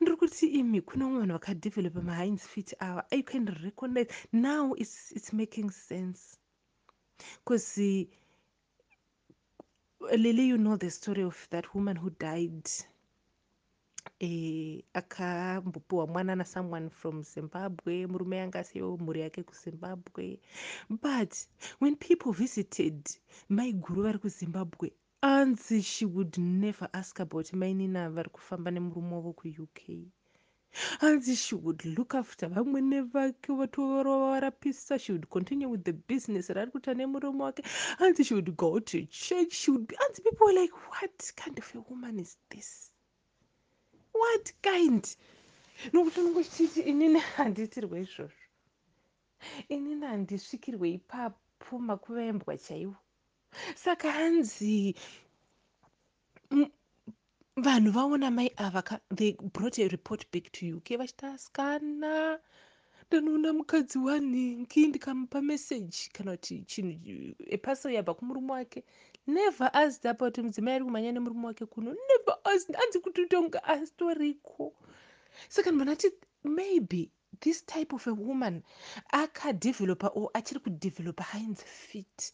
ndiri 0.00 0.16
kuti 0.16 0.46
imi 0.46 0.80
kune 0.80 1.04
umwe 1.04 1.20
vanhu 1.20 1.32
vakadevelopa 1.38 2.00
mahines 2.02 2.48
fit 2.48 2.74
ava 2.80 3.04
you 3.12 3.22
can 3.22 3.46
recognize. 3.46 4.08
Now 4.32 4.72
it's, 4.74 5.12
it's 5.12 5.32
making 5.32 5.70
sense. 5.70 6.36
Because 7.44 7.78
lily 10.24 10.46
you 10.48 10.58
know 10.58 10.76
the 10.76 10.90
story 10.90 11.22
of 11.22 11.46
that 11.50 11.72
woman 11.74 11.96
who 11.96 12.10
died 12.10 12.68
e, 14.22 14.84
akambopiwa 15.00 16.06
mwana 16.06 16.36
nasomeone 16.36 16.90
from 16.90 17.22
zimbabwe 17.22 18.06
murume 18.06 18.36
yanga 18.36 18.58
asiyo 18.60 18.96
mhuri 18.96 19.20
yake 19.20 19.42
kuzimbabwe. 19.42 20.38
But 20.90 21.32
when 21.80 21.96
people 21.96 22.32
visited 22.32 23.08
maiguru 23.48 24.02
vari 24.02 24.18
kuzimbabwe 24.18 24.92
anzi 25.22 25.82
she 25.82 26.06
would 26.06 26.38
never 26.38 26.88
ask 26.92 27.20
about 27.20 27.52
mainina 27.52 28.10
vari 28.10 28.30
kufamba 28.30 28.70
nemurume 28.70 29.14
wavo 29.14 29.32
kuuk 29.32 29.78
hanzi 31.00 31.36
she 31.36 31.56
would 31.56 31.84
look 31.84 32.14
after 32.14 32.48
vamwe 32.48 32.80
nevake 32.80 33.52
vatovarapisa 33.52 34.98
she 34.98 35.12
would 35.12 35.26
continue 35.28 35.66
with 35.66 35.82
the 35.84 35.92
business 35.92 36.48
rari 36.48 36.70
kuita 36.70 36.94
nemurume 36.94 37.42
wake. 37.44 37.62
Hanzi 37.98 38.24
she 38.24 38.34
would 38.34 38.56
go 38.56 38.78
to 38.80 39.06
church. 39.06 39.52
She 39.52 39.70
would 39.70 39.86
be 39.88 39.96
hanzi 39.96 40.22
people 40.22 40.44
were 40.46 40.60
like 40.60 40.74
what 40.90 41.32
kind 41.36 41.58
of 41.58 41.74
a 41.74 41.80
woman 41.90 42.18
is 42.20 42.36
this 42.50 42.89
what 44.20 44.46
kind? 44.62 45.04
Nokuti 45.92 46.20
nongochiti 46.20 46.80
inini 46.90 47.18
handiitirwe 47.18 48.00
izvozvo. 48.00 48.44
Inini 49.68 50.06
handisvikirwe 50.06 50.90
ipapo 50.98 51.78
makuvaembwa 51.78 52.56
chaivo 52.58 52.96
saka 53.74 54.12
hanzi 54.12 54.94
vanhu 57.56 57.90
vaona 57.92 58.30
mai 58.30 58.50
ava 58.56 58.82
they 59.14 59.32
brought 59.54 59.78
a 59.78 59.88
report 59.88 60.22
back 60.32 60.52
to 60.52 60.76
uk 60.76 60.88
vachitaskana 60.98 62.38
ndanoona 63.06 63.52
mukadzi 63.52 63.98
wanhingi 63.98 64.86
ndikamupa 64.86 65.42
meseji 65.42 66.10
kana 66.12 66.30
kuti 66.36 66.62
chinhu 66.70 67.34
epasel 67.56 67.92
yabva 67.92 68.14
kumurume 68.14 68.52
wake 68.52 68.84
never 69.34 69.70
asked 69.72 70.04
about 70.06 70.38
mudzimai 70.38 70.74
ari 70.74 70.84
kumhanya 70.84 71.12
nemurume 71.12 71.46
wake 71.46 71.66
kuno. 71.66 71.90
Never 71.90 72.36
asked. 72.44 72.76
Anzi 72.76 73.00
kuti 73.00 73.26
tonga 73.26 73.64
asitoriko 73.64 74.72
saka 75.48 75.70
ndibonati 75.70 76.10
maybe 76.44 77.10
this 77.40 77.62
type 77.66 77.92
of 77.94 78.06
a 78.06 78.12
woman 78.12 78.62
akadevelopa 79.12 80.08
or 80.14 80.30
achiri 80.34 80.60
kudevelopa 80.60 81.24
hinds 81.24 81.62
fit. 81.62 82.32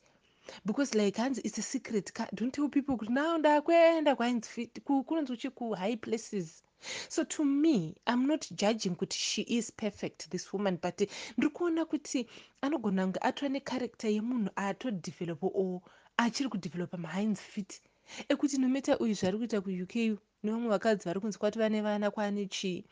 Because 0.65 0.95
like 0.95 1.17
hanzi 1.23 1.41
its 1.45 1.59
a 1.59 1.62
secret 1.62 2.12
ka 2.12 2.26
don't 2.35 2.53
tell 2.55 2.69
people 2.69 2.97
kuti 2.97 3.12
now 3.12 3.37
ndakuenda 3.38 4.17
kwahinds 4.17 4.49
fit. 4.49 4.81
Kunonzi 4.85 5.33
uchi 5.33 5.50
kuhigh 5.50 5.97
places. 6.00 6.62
So 7.09 7.25
to 7.25 7.45
me 7.45 7.95
i'm 8.07 8.26
not 8.26 8.47
judging 8.53 8.95
kuti 8.97 9.17
she 9.19 9.43
is 9.43 9.73
perfect 9.73 10.29
this 10.31 10.53
woman 10.53 10.79
but 10.83 11.00
ndiri 11.38 11.50
kuona 11.53 11.85
kuti 11.85 12.29
anogona 12.61 13.03
kunge 13.05 13.19
atora 13.23 13.49
necharacter 13.49 14.11
yemunhu 14.11 14.50
atodevelopa 14.57 15.47
or 15.55 15.81
achiri 16.16 16.49
kudevelopa 16.49 16.96
mahinds 16.96 17.40
fit 17.40 17.80
ekuti 18.28 18.58
nometa 18.58 18.92
uyu 19.02 19.14
zvari 19.14 19.37
kuita 19.38 19.61
kuuk 19.61 19.94
nevamwe 20.42 20.68
vakadzi 20.75 21.04
vari 21.08 21.20
kunzi 21.20 21.38
kwati 21.38 21.58
vane 21.58 21.80
vana 21.87 22.11
kwane 22.11 22.46
chii 22.46 22.85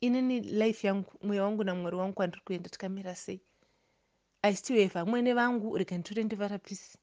inini 0.00 0.40
life 0.40 0.86
yangu 0.86 1.12
mweya 1.22 1.42
wangu 1.44 1.64
namwari 1.64 1.96
wangu 1.96 2.14
kwandiri 2.14 2.42
kuenda 2.44 2.68
tikamira 2.70 3.14
sei? 3.14 3.40
I 4.42 4.54
still 4.54 4.76
have 4.82 4.94
vamwene 4.94 5.32
vangu 5.34 5.76
rega 5.78 5.98
nditore 5.98 6.24
ndivarapisi. 6.24 6.98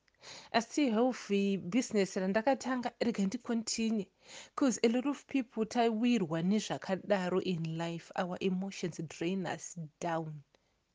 Asi 0.51 0.89
healthy 0.91 1.57
business 1.57 2.15
randakatanga 2.15 2.91
rega 2.99 3.23
ndicontinue 3.25 4.07
bcause 4.55 4.79
a 4.83 4.87
lot 4.87 5.09
of 5.09 5.25
people 5.25 5.65
tawirwa 5.65 6.41
nezvakadaro 6.41 7.41
in 7.41 7.77
life 7.77 8.13
our 8.21 8.37
emotions 8.39 9.01
drain 9.09 9.45
us 9.47 9.77
down 10.01 10.33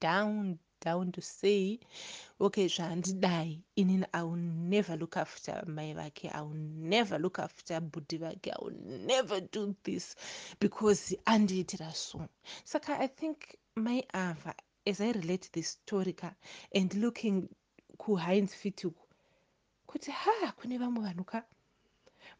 down 0.00 0.58
down 0.80 1.12
to 1.12 1.20
say 1.20 1.78
okay 2.40 2.68
zvandidai 2.68 3.60
inini 3.76 4.06
iwill 4.12 4.42
never 4.74 4.96
look 4.96 5.16
after 5.16 5.64
mai 5.66 5.92
vake 5.94 6.28
iwill 6.28 6.56
never 6.94 7.18
look 7.18 7.38
after 7.38 7.80
budhi 7.80 8.18
vake 8.18 8.50
iwill 8.50 8.76
never 9.06 9.40
do 9.40 9.74
this 9.82 10.16
because 10.60 11.16
andiitira 11.26 11.92
so. 11.94 12.28
Saka 12.64 12.98
i 13.00 13.08
think 13.08 13.58
mai 13.76 14.02
ava 14.12 14.54
as 14.86 15.00
i 15.00 15.12
relate 15.12 15.48
this 15.52 15.68
story 15.68 16.12
ka 16.12 16.34
and 16.74 16.94
looking 16.94 17.48
kuhines 17.98 18.54
fituku 18.54 19.08
kuti 19.86 20.10
ha 20.10 20.52
kune 20.52 20.78
vamwe 20.78 21.00
vanhu 21.02 21.24
ka? 21.24 21.42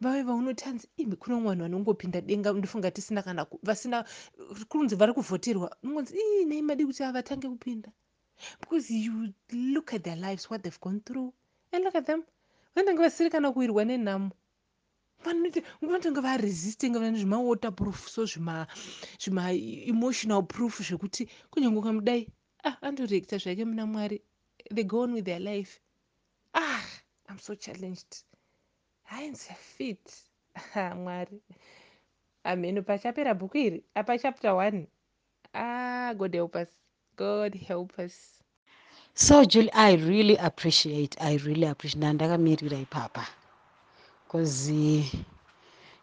Vave 0.00 0.23
vaunotanzi 0.23 0.88
imbi 0.97 1.16
kune 1.16 1.35
vamwe 1.37 1.49
vanhu 1.50 1.62
vanongopinda 1.62 2.21
denga 2.21 2.52
ndofunga 2.52 2.90
tisina 2.90 3.23
kana 3.23 3.47
vasina 3.62 4.04
kunzi 4.68 4.95
vari 4.97 5.12
kuvhoterwa. 5.12 5.76
Unonzi 5.83 6.14
ii 6.16 6.45
nei 6.45 6.62
madi 6.62 6.87
kuti 6.87 7.02
avatange 7.04 7.49
kupinda 7.49 7.90
because 8.61 8.90
you 8.90 9.33
look 9.52 9.95
at 9.95 10.04
their 10.04 10.16
lives 10.16 10.50
what 10.50 10.62
they've 10.62 10.80
gone 10.80 11.00
through 11.00 11.33
and 11.73 11.85
look 11.85 11.95
at 11.95 12.07
them. 12.07 12.25
Vanenge 12.76 12.99
vasiri 12.99 13.30
kana 13.30 13.52
kuwirwa 13.52 13.85
nenhamo 13.85 14.30
vanotanga 15.80 16.21
varesisting 16.21 16.92
vane 16.92 17.18
zvimawater 17.18 17.75
proof 17.75 18.09
so 18.09 18.25
zvimaemotional 18.25 20.47
proof 20.47 20.80
zvekuti 20.80 21.28
kunyange 21.50 21.78
ukamudai 21.78 22.28
ah 22.64 22.76
andoreacta 22.83 23.38
zvake 23.38 23.64
muna 23.64 23.87
mwari. 23.87 24.23
They 24.75 24.85
go 24.85 25.00
on 25.00 25.12
with 25.12 25.25
their 25.25 25.40
life. 25.40 25.80
Ah 26.54 26.85
i'm 27.28 27.38
so 27.38 27.54
challenged. 27.54 28.25
Hainzi 29.02 29.54
fit. 29.54 30.25
Mwari. 30.75 31.42
Amheno 32.45 32.83
pachapera 32.83 33.35
bhuku 33.35 33.59
iri 33.59 33.85
apa 33.95 34.18
chapter 34.18 34.54
one. 34.54 34.87
Ah 35.54 36.14
god 36.14 36.35
help 36.35 36.57
us 36.57 36.68
god 37.18 37.54
help 37.68 37.98
us. 37.98 38.14
So 39.14 39.44
julie 39.44 39.72
i 39.72 39.94
really 39.96 40.37
appreciate 40.37 41.16
i 41.20 41.37
really 41.37 41.66
appreciate. 41.66 41.98
Ndandakamirira 41.98 42.78
ipapa. 42.78 43.26
Because 44.25 44.70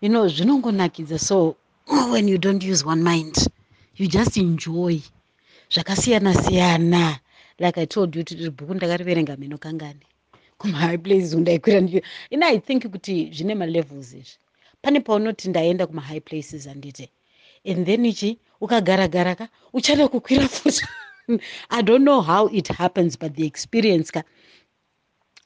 you 0.02 0.10
know 0.10 0.28
zvinongonakidza 0.28 1.20
so 1.20 1.56
when 2.12 2.28
you 2.28 2.38
don't 2.38 2.64
use 2.64 2.86
one 2.86 3.04
mind 3.04 3.36
you 3.96 4.08
just 4.08 4.38
enjoy 4.38 5.00
zvakasiyana 5.70 6.34
siyana 6.34 7.20
like 7.60 7.82
i 7.82 7.86
told 7.86 8.16
you 8.16 8.24
kuti 8.24 8.50
bhuku 8.50 8.74
ndakariverenga 8.74 9.38
mheno 9.38 9.58
kangani. 9.58 10.06
Kumahigh 10.58 10.98
places 10.98 11.34
undaikwira 11.34 11.80
ndi 11.82 12.02
ina 12.30 12.48
i 12.48 12.60
think 12.60 12.88
kuti 12.92 13.32
zvine 13.34 13.56
malevels 13.56 14.14
izvi. 14.14 14.38
Pane 14.82 15.00
paunoti 15.00 15.50
ndaenda 15.50 15.88
kumahigh 15.88 16.22
places 16.22 16.68
handite 16.68 17.10
and 17.66 17.86
then 17.86 18.06
ichi 18.06 18.38
ukagara-gara 18.62 19.36
ka 19.36 19.48
uchada 19.74 20.08
kukwira 20.08 20.48
futi 20.48 20.86
i 21.70 21.82
don't 21.84 22.04
know 22.04 22.22
how 22.22 22.50
it 22.54 22.68
happens 22.68 23.20
but 23.20 23.34
the 23.34 23.46
experience 23.46 24.12
ka 24.12 24.24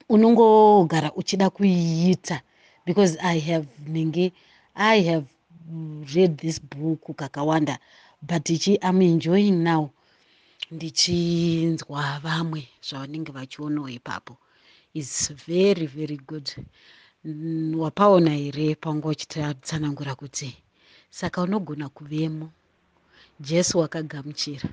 unongogara 0.09 1.13
uchida 1.13 1.49
kuiita 1.49 2.41
because 2.85 3.17
i 3.21 3.39
have 3.39 3.67
nenge 3.87 4.31
i 4.75 5.03
have 5.03 5.25
read 6.15 6.37
this 6.37 6.61
book 6.61 7.15
kakawanda 7.15 7.79
but 8.21 8.49
ichi 8.49 8.77
am 8.81 9.01
enjoying 9.01 9.63
now. 9.63 9.89
Ndichinzwa 10.71 12.19
vamwe 12.23 12.67
zvavanenge 12.81 13.31
vachionawo 13.31 13.89
ipapo. 13.89 14.37
Is 14.93 15.31
very 15.47 15.87
very 15.87 16.17
good. 16.17 16.49
Wapaona 17.77 18.31
here 18.31 18.75
panga 18.75 19.07
uchitatsanangura 19.07 20.15
kuti 20.15 20.57
saka 21.09 21.41
unogona 21.41 21.89
kuvemo? 21.89 22.51
Jesu 23.39 23.79
wakagamuchira 23.79 24.69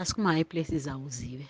asi 0.00 0.14
kumahigh 0.14 0.48
places 0.52 0.84
hauzive 0.92 1.46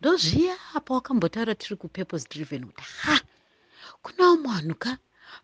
ndozviya 0.00 0.56
pawakambotaura 0.86 1.54
tiri 1.60 1.76
kupurpose 1.76 2.26
driven 2.32 2.62
kuti 2.68 2.84
ha 3.02 3.16
kuna 4.02 4.22
umwe 4.32 4.48
vanhu 4.54 4.74
ka? 4.82 4.92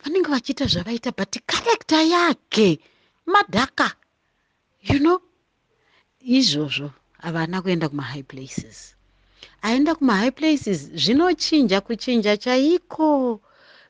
Vanenge 0.03 0.29
vachiita 0.35 0.65
zvavaita 0.73 1.11
but 1.19 1.33
karekta 1.51 2.03
yake 2.03 2.69
madhaka 3.27 3.89
you 4.89 4.99
know? 4.99 5.19
Izvozvo 6.21 6.91
havana 7.19 7.63
kuenda 7.63 7.89
kumahigh 7.89 8.27
places. 8.33 8.95
Aenda 9.63 9.95
kumahigh 9.95 10.35
places 10.35 10.79
zvinochinja 11.03 11.81
kuchinja 11.81 12.37
chaiko? 12.37 13.41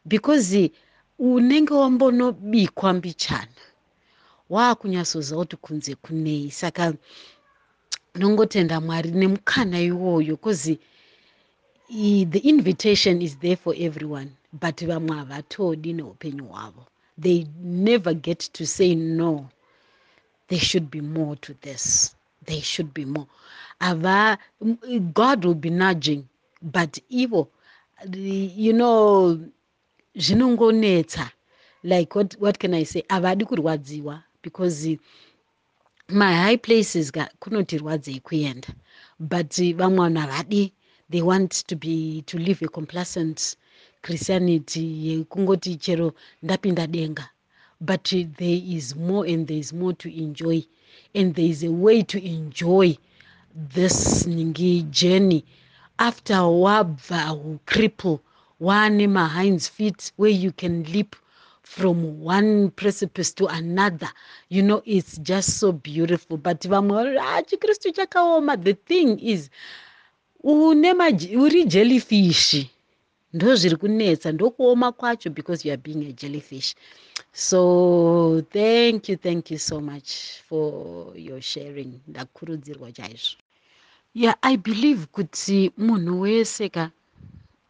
Because 0.05 0.73
unenge 1.19 1.75
wambonobikwa 1.75 2.93
mbichana. 2.93 3.61
Waakunyatsoziva 4.51 5.41
kuti 5.41 5.57
kunze 5.57 5.95
kunei. 5.95 6.51
Saka 6.51 6.95
nongotenda 8.15 8.81
mwari 8.81 9.11
nemukana 9.11 9.81
iwoyo 9.81 10.37
bcause 10.37 10.79
the 12.33 12.39
invitation 12.39 13.23
is 13.23 13.39
there 13.39 13.57
for 13.57 13.75
everyone 13.77 14.31
but 14.53 14.85
vamwe 14.85 15.17
havatodi 15.17 15.93
neupenyu 15.93 16.45
hwavo. 16.45 16.87
They 17.21 17.47
never 17.63 18.15
get 18.15 18.39
to 18.53 18.67
say 18.67 18.95
no. 18.95 19.49
There 20.49 20.61
should 20.61 20.91
be 20.91 21.01
more 21.01 21.37
to 21.37 21.55
this. 21.55 22.15
There 22.47 22.61
should 22.63 22.95
be 22.95 23.05
more 23.05 23.27
ava 23.81 24.39
god 25.15 25.45
will 25.45 25.55
be 25.55 25.71
nudging 25.71 26.25
but 26.63 26.99
ivo 27.11 27.49
you 28.13 28.73
know 28.73 29.39
zvinongonetsa 30.17 31.31
like 31.83 32.15
what, 32.15 32.37
what 32.41 32.59
can 32.59 32.75
i 32.75 32.85
say? 32.85 33.03
Havadi 33.09 33.45
kurwadziwa 33.45 34.23
because 34.43 34.99
my 36.13 36.33
high 36.35 36.57
places 36.57 37.13
kunoti 37.41 37.79
rwadzei 37.79 38.21
kuenda 38.21 38.69
but 39.19 39.53
vamwe 39.77 39.99
vanhu 39.99 40.21
havadi 40.21 40.73
they 41.11 41.23
want 41.23 41.53
to 41.67 41.77
be 41.77 42.23
to 42.27 42.39
live 42.39 42.63
a 42.63 42.69
complacent 42.69 43.57
christianity 44.03 44.85
yekungoti 45.09 45.77
chero 45.77 46.15
ndapinda 46.43 46.87
denga. 46.87 47.29
But 47.81 48.05
there 48.39 48.61
is 48.77 48.95
more 48.95 49.25
and 49.27 49.47
there 49.47 49.59
is 49.59 49.73
more 49.73 49.95
to 49.95 50.09
enjoy. 50.09 50.65
And 51.15 51.35
there 51.35 51.47
is 51.47 51.65
a 51.65 51.71
way 51.71 52.03
to 52.03 52.19
enjoy 52.23 52.97
this 53.55 54.27
ningi 54.27 54.91
journey. 54.91 55.45
After 55.99 56.35
wabva 56.35 57.33
ucripple 57.35 58.21
wane 58.61 59.07
mahinds 59.07 59.69
feet 59.69 60.13
where 60.17 60.31
you 60.31 60.53
can 60.53 60.85
leap 60.85 61.17
from 61.63 62.21
one 62.21 62.71
precipice 62.71 63.33
to 63.33 63.47
another. 63.47 64.09
You 64.49 64.63
know 64.63 64.83
it's 64.85 65.19
just 65.19 65.59
so 65.59 65.73
beautiful. 65.73 66.37
But 66.37 66.61
vamwe 66.61 67.17
ah, 67.21 67.43
chikristu 67.43 67.93
chakaoma. 67.93 68.63
The 68.63 68.75
thing 68.75 69.19
is 69.19 69.51
une 70.45 70.93
uri 71.37 71.65
jellyfish. 71.65 72.67
Ndo 73.33 73.55
zviri 73.55 73.77
kunetsa 73.77 74.33
ndokuoma 74.33 74.93
kwacho 74.93 75.31
because 75.31 75.65
you 75.65 75.73
are 75.73 75.83
being 75.83 76.05
a 76.09 76.13
jellyfish. 76.13 76.75
So 77.33 78.43
thank 78.51 79.09
you 79.09 79.17
thank 79.17 79.51
you 79.51 79.59
so 79.59 79.81
much 79.81 80.43
for 80.49 81.13
your 81.17 81.41
sharing. 81.41 82.01
Ndakurudzirwa 82.09 82.93
chaizvo. 82.93 83.37
Yeah 84.15 84.35
i 84.43 84.57
believe 84.57 85.07
kuti 85.07 85.71
munhu 85.79 86.21
wese 86.21 86.69
ka 86.69 86.91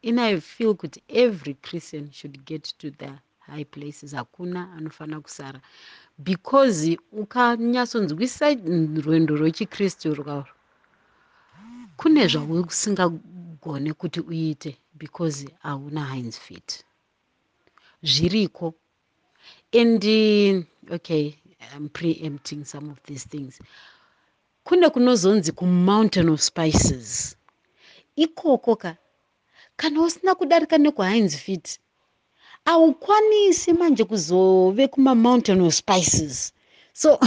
ina 0.02 0.22
i 0.26 0.40
feel 0.40 0.74
kuti 0.74 1.02
every 1.08 1.54
christian 1.54 2.10
should 2.12 2.44
get 2.44 2.62
to 2.78 2.90
the 2.90 3.12
high 3.50 3.64
places 3.64 4.14
hakuna 4.14 4.72
anofanira 4.76 5.20
kusara. 5.20 5.60
Because 6.18 6.98
ukanyatsodzwisa 7.12 8.46
rwendo 9.04 9.36
rwechikristu 9.36 10.14
rwauro 10.14 10.52
kune 11.96 12.26
zvaukusingagone 12.32 13.92
kuti 13.92 14.20
uite 14.20 14.76
because 14.94 15.48
hauna 15.62 16.14
hines 16.14 16.38
fit 16.38 16.84
zviriko. 18.02 18.74
And 19.72 20.04
okay 20.90 21.34
i'm 21.74 21.88
preempting 21.88 22.64
some 22.64 22.90
of 22.90 22.98
these 23.02 23.28
things. 23.28 23.60
Kune 24.64 24.88
kunozonzi 24.90 25.52
kumountain 25.52 26.28
of 26.28 26.40
spices. 26.40 27.36
Ikoko 28.16 28.76
ka 28.76 28.96
kana 29.76 30.00
usina 30.00 30.34
kudarika 30.34 30.78
nekuhines 30.78 31.36
fit 31.36 31.78
haukwanisi 32.64 33.72
manje 33.72 34.04
kuzove 34.04 34.88
kumamountain 34.88 35.60
of 35.60 35.74
spices. 35.74 36.52
So 36.92 37.18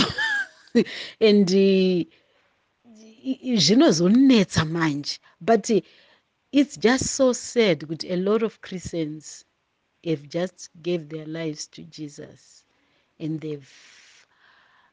and 1.28 1.50
zvinozonetsa 3.64 4.66
manje 4.66 5.20
but 5.42 5.70
it's 6.52 6.78
just 6.78 7.06
so 7.06 7.34
sad 7.34 7.86
kuti 7.88 8.12
a 8.12 8.18
lot 8.18 8.44
of 8.44 8.62
christians 8.62 9.46
have 10.04 10.28
just 10.28 10.70
gave 10.82 11.08
their 11.10 11.26
lives 11.26 11.68
to 11.68 11.82
jesus 11.84 12.64
and 13.20 13.40
they've 13.42 13.72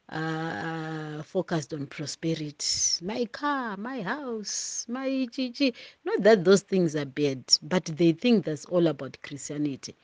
uh, 0.09 1.23
focused 1.23 1.73
on 1.73 1.87
prosperity. 1.87 3.05
My 3.05 3.25
car 3.25 3.77
my 3.77 4.01
house 4.01 4.85
my 4.89 5.27
chichi 5.31 5.73
not 6.05 6.23
that 6.23 6.43
those 6.43 6.61
things 6.61 6.95
are 6.95 7.05
bad 7.05 7.43
but 7.61 7.85
they 7.85 8.11
think 8.11 8.45
that's 8.45 8.65
all 8.65 8.87
about 8.87 9.17
christianity 9.23 9.95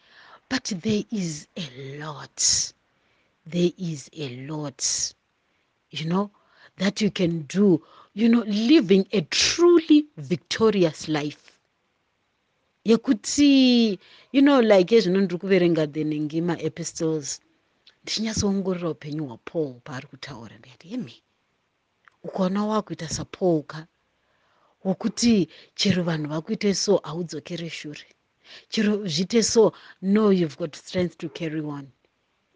but 0.50 0.74
there 0.82 1.04
is 1.12 1.48
a 1.58 1.98
lot. 2.00 2.74
There 3.46 3.72
is 3.78 4.10
a 4.14 4.46
lot 4.48 5.14
you 5.92 6.06
know 6.06 6.30
that 6.78 7.02
you 7.02 7.10
can 7.12 7.42
do 7.44 7.82
you 8.14 8.30
know 8.30 8.44
living 8.48 9.06
a 9.14 9.22
truly 9.22 10.06
victorious 10.18 11.08
life. 11.08 11.58
Yekuti 12.86 14.00
you 14.32 14.42
know 14.42 14.60
like 14.62 14.96
ezvino 14.96 15.22
ndiri 15.22 15.40
kuverenga 15.40 15.88
thenengi 15.88 16.42
maepistles 16.42 17.42
ndichinyatsoongorora 18.04 18.90
upenyu 18.90 19.26
hwapaul 19.26 19.74
paari 19.84 20.08
kutaura. 20.08 20.58
Ndikati 20.58 20.88
hemi 20.88 21.24
ukaona 22.24 22.66
wakuita 22.66 23.10
sapaul 23.10 23.64
ka 23.64 23.88
wokuti 24.84 25.50
chero 25.76 26.04
vanhu 26.04 26.28
vakuite 26.30 26.74
so 26.76 26.98
haudzokere 27.04 27.70
shure 27.70 28.06
chero 28.70 29.06
zviite 29.06 29.44
so 29.44 29.74
no 30.02 30.30
you've 30.30 30.58
got 30.58 30.76
strength 30.76 31.18
to 31.18 31.30
carry 31.30 31.62
on. 31.62 31.88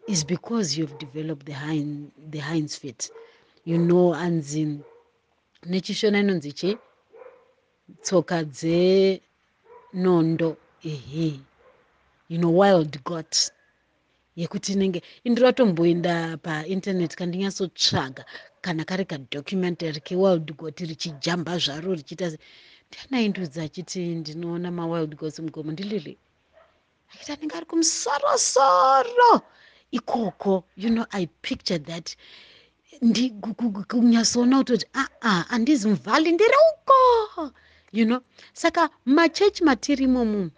Is 0.08 0.24
because 0.24 0.76
you've 0.76 0.98
developed 0.98 1.46
the, 1.46 1.52
hind, 1.52 2.10
the 2.30 2.38
hinds 2.38 2.76
fit 2.76 3.10
you 3.64 3.78
know 3.78 4.14
anzi 4.14 4.80
nechishona 5.66 6.18
inonzi 6.18 6.52
che? 6.52 6.78
Tsoka 8.02 8.44
dzenondo 8.44 9.20
ehe. 10.84 11.40
You 12.28 12.38
know 12.38 12.50
wild 12.50 13.02
got 13.04 13.52
yekuti 14.36 14.72
inenge 14.72 15.02
indiratomboenda 15.24 16.36
painternet 16.42 17.14
kandinyatsotsvaga 17.14 18.24
kana 18.62 18.84
kari 18.84 19.04
kadocumentary 19.04 20.00
kewild 20.00 20.56
got 20.56 20.80
richijamba 20.80 21.58
zvaro 21.58 21.94
richiita 21.94 22.36
ndianaindudza 22.92 23.60
achiti 23.66 24.00
ndinoona 24.20 24.68
mawild 24.78 25.12
gots 25.20 25.38
mugomo 25.44 25.70
ndilili. 25.72 26.14
Akiti 27.12 27.30
anenge 27.32 27.54
ari 27.56 27.66
kumusorosoro 27.70 29.32
ikoko 29.98 30.52
you 30.82 30.90
know 30.94 31.06
i 31.10 31.26
pictured 31.46 31.84
that. 31.86 32.06
Kunyatsoona 33.90 34.58
kutoti 34.58 34.86
aa 34.94 35.42
handizi 35.50 35.88
muvhali 35.88 36.32
ndiri 36.32 36.58
uko. 36.70 36.98
You 37.92 38.04
know? 38.06 38.20
Saka 38.52 38.82
machechi 39.04 39.64
matiri 39.64 40.04
imomo 40.04 40.50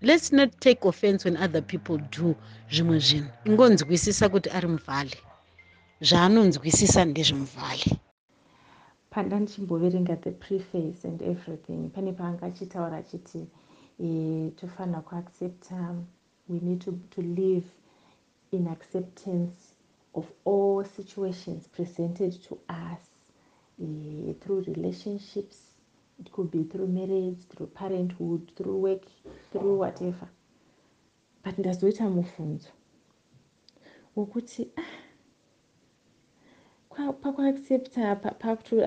let's 0.00 0.32
not 0.32 0.50
take 0.58 0.80
offense 0.88 1.24
when 1.28 1.36
other 1.44 1.62
people 1.62 1.98
do 1.98 2.34
zvimwe 2.70 2.98
zvinhu. 2.98 3.30
Ingonzwisisa 3.44 4.28
kuti 4.28 4.48
ari 4.56 4.68
muvhali. 4.68 5.16
Zvaanonzwisisa 6.08 7.04
ndezvemuvhali 7.04 7.90
panda 9.12 9.40
ndichimboverenga 9.40 10.16
the 10.16 10.30
preface 10.30 11.08
and 11.08 11.22
everything. 11.22 11.90
Pane 11.94 12.12
paanga 12.12 12.46
achitaura 12.46 12.96
achiti 12.96 13.46
e, 14.04 14.50
tofanira 14.56 15.00
kuaccepta 15.00 15.94
we 16.48 16.58
need 16.60 16.80
to, 16.80 16.92
to 17.10 17.22
live 17.22 17.66
in 18.52 18.66
acceptance 18.68 19.74
of 20.14 20.26
all 20.44 20.84
situations 20.84 21.68
presented 21.68 22.32
to 22.42 22.54
us. 22.68 23.00
Uh, 23.82 24.32
through 24.40 24.60
relationships 24.66 25.58
it 26.20 26.30
could 26.32 26.50
be 26.50 26.62
through 26.64 26.86
marriage 26.86 27.38
through 27.50 27.66
parenthood 27.66 28.52
through 28.56 28.78
work 28.78 29.02
through 29.52 29.76
whatever. 29.78 30.28
But 31.44 31.58
ndazoita 31.58 32.10
mubvunzo 32.10 32.68
wokuti 34.16 34.68
ah, 34.76 34.82
pakuaccepta 37.22 38.06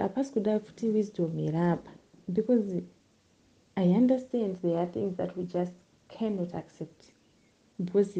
hapasi 0.01 0.33
kuda 0.33 0.59
futi 0.59 0.89
wisdom 0.89 1.37
here 1.37 1.57
apa 1.57 1.91
because 2.27 2.83
i 3.75 3.89
understand 3.89 4.61
there 4.61 4.77
are 4.77 4.91
things 4.91 5.15
that 5.17 5.37
we 5.37 5.43
just 5.43 5.73
cannot 6.09 6.53
accept. 6.53 7.11
Because 7.83 8.17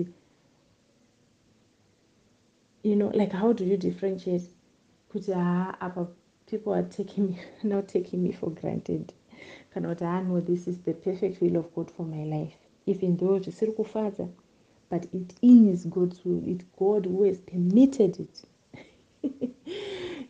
you 2.83 2.95
know 2.95 3.07
like 3.13 3.31
how 3.31 3.53
do 3.53 3.65
you 3.65 3.77
differentiate? 3.77 4.49
Kuti 5.13 5.33
haa 5.33 5.75
apa 5.79 6.07
people 6.47 6.73
are 6.73 6.83
taking 6.89 7.27
me 7.27 7.39
not 7.63 7.87
taking 7.87 8.23
me 8.23 8.31
for 8.31 8.49
granted. 8.49 9.13
Kana 9.73 9.87
kuti 9.89 10.03
haa 10.05 10.21
no 10.21 10.41
this 10.41 10.67
is 10.67 10.77
the 10.79 10.93
perfect 10.93 11.41
will 11.41 11.57
of 11.57 11.73
god 11.75 11.91
for 11.91 12.05
my 12.05 12.23
life. 12.25 12.57
Even 12.85 13.17
though 13.17 13.39
zvisiri 13.39 13.71
kufadza 13.71 14.27
but 14.89 15.05
it 15.13 15.33
is 15.41 15.87
god's 15.87 16.23
will 16.25 16.47
it 16.47 16.63
god 16.77 17.05
who 17.07 17.23
has 17.23 17.39
permitted 17.39 18.19
it 18.19 18.43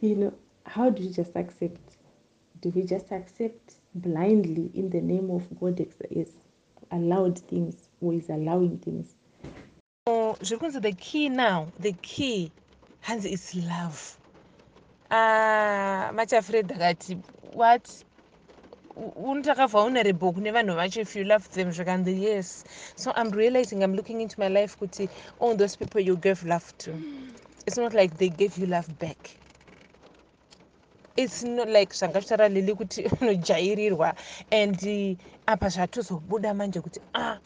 you 0.02 0.16
know 0.16 0.34
how 0.66 0.90
do 0.90 1.04
you 1.04 1.14
just 1.14 1.36
accept 1.36 1.98
do 2.62 2.70
we 2.70 2.84
just 2.84 3.12
accept 3.12 3.76
blindly 3.94 4.72
in 4.74 4.90
the 4.90 5.02
name 5.02 5.30
of 5.32 5.44
god 5.60 5.80
is 6.10 6.32
allowed 6.92 7.40
things 7.40 7.90
or 8.02 8.14
is 8.14 8.30
allowing 8.30 8.78
things? 8.80 9.16
Kunzi 10.08 10.82
the 10.82 10.94
key 10.94 11.30
now 11.30 11.68
the 11.80 11.94
key 12.02 12.52
hanzi 13.04 13.32
is 13.32 13.56
love. 13.56 14.18
Uh, 15.12 16.12
afraid 16.38 16.68
akati 16.68 17.22
what 17.54 18.04
unotakabva 18.96 19.86
une 19.86 20.04
rebo 20.04 20.34
kune 20.34 20.52
vanhu 20.52 20.76
vacho 20.76 21.02
if 21.02 21.16
you 21.16 21.24
love 21.24 21.50
them 21.52 21.70
zvakanzi 21.72 22.22
yes. 22.22 22.64
So 22.96 23.12
i'm 23.16 23.32
realizing 23.32 23.84
i'm 23.84 23.96
looking 23.96 24.22
into 24.22 24.40
my 24.40 24.48
life 24.48 24.78
kuti 24.78 25.10
all 25.40 25.56
those 25.56 25.76
people 25.76 26.02
you 26.02 26.18
gave 26.18 26.44
love 26.44 26.74
to 26.78 26.92
it's 27.66 27.78
not 27.78 27.94
like 27.94 28.18
they 28.18 28.30
gave 28.30 28.58
you 28.58 28.68
love 28.68 28.88
back 29.00 29.45
it's 31.16 31.44
not 31.44 31.70
like 31.70 31.94
zvanga 31.94 32.20
zvitaura 32.20 32.50
lili 32.50 32.76
kuti 32.76 33.04
unojairirwa 33.22 34.16
and 34.52 34.84
uh, 34.84 35.18
apa 35.46 35.70
zvatozobuda 35.70 36.54
manje 36.54 36.82
kuti 36.82 37.00
ah 37.14 37.40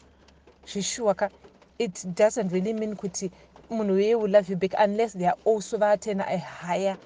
zvishuwa 0.72 1.14
ka 1.14 1.30
it 1.78 2.04
doesn't 2.04 2.52
really 2.52 2.72
mean 2.72 2.96
kuti 2.96 3.30
munhu 3.70 3.94
weye 3.94 4.14
will 4.14 4.30
love 4.30 4.52
you 4.52 4.56
back 4.56 4.74
unless 4.78 5.12
they 5.12 5.26
are 5.26 5.38
also 5.44 5.78
vatena 5.78 6.26
a 6.28 6.38
higher 6.38 6.96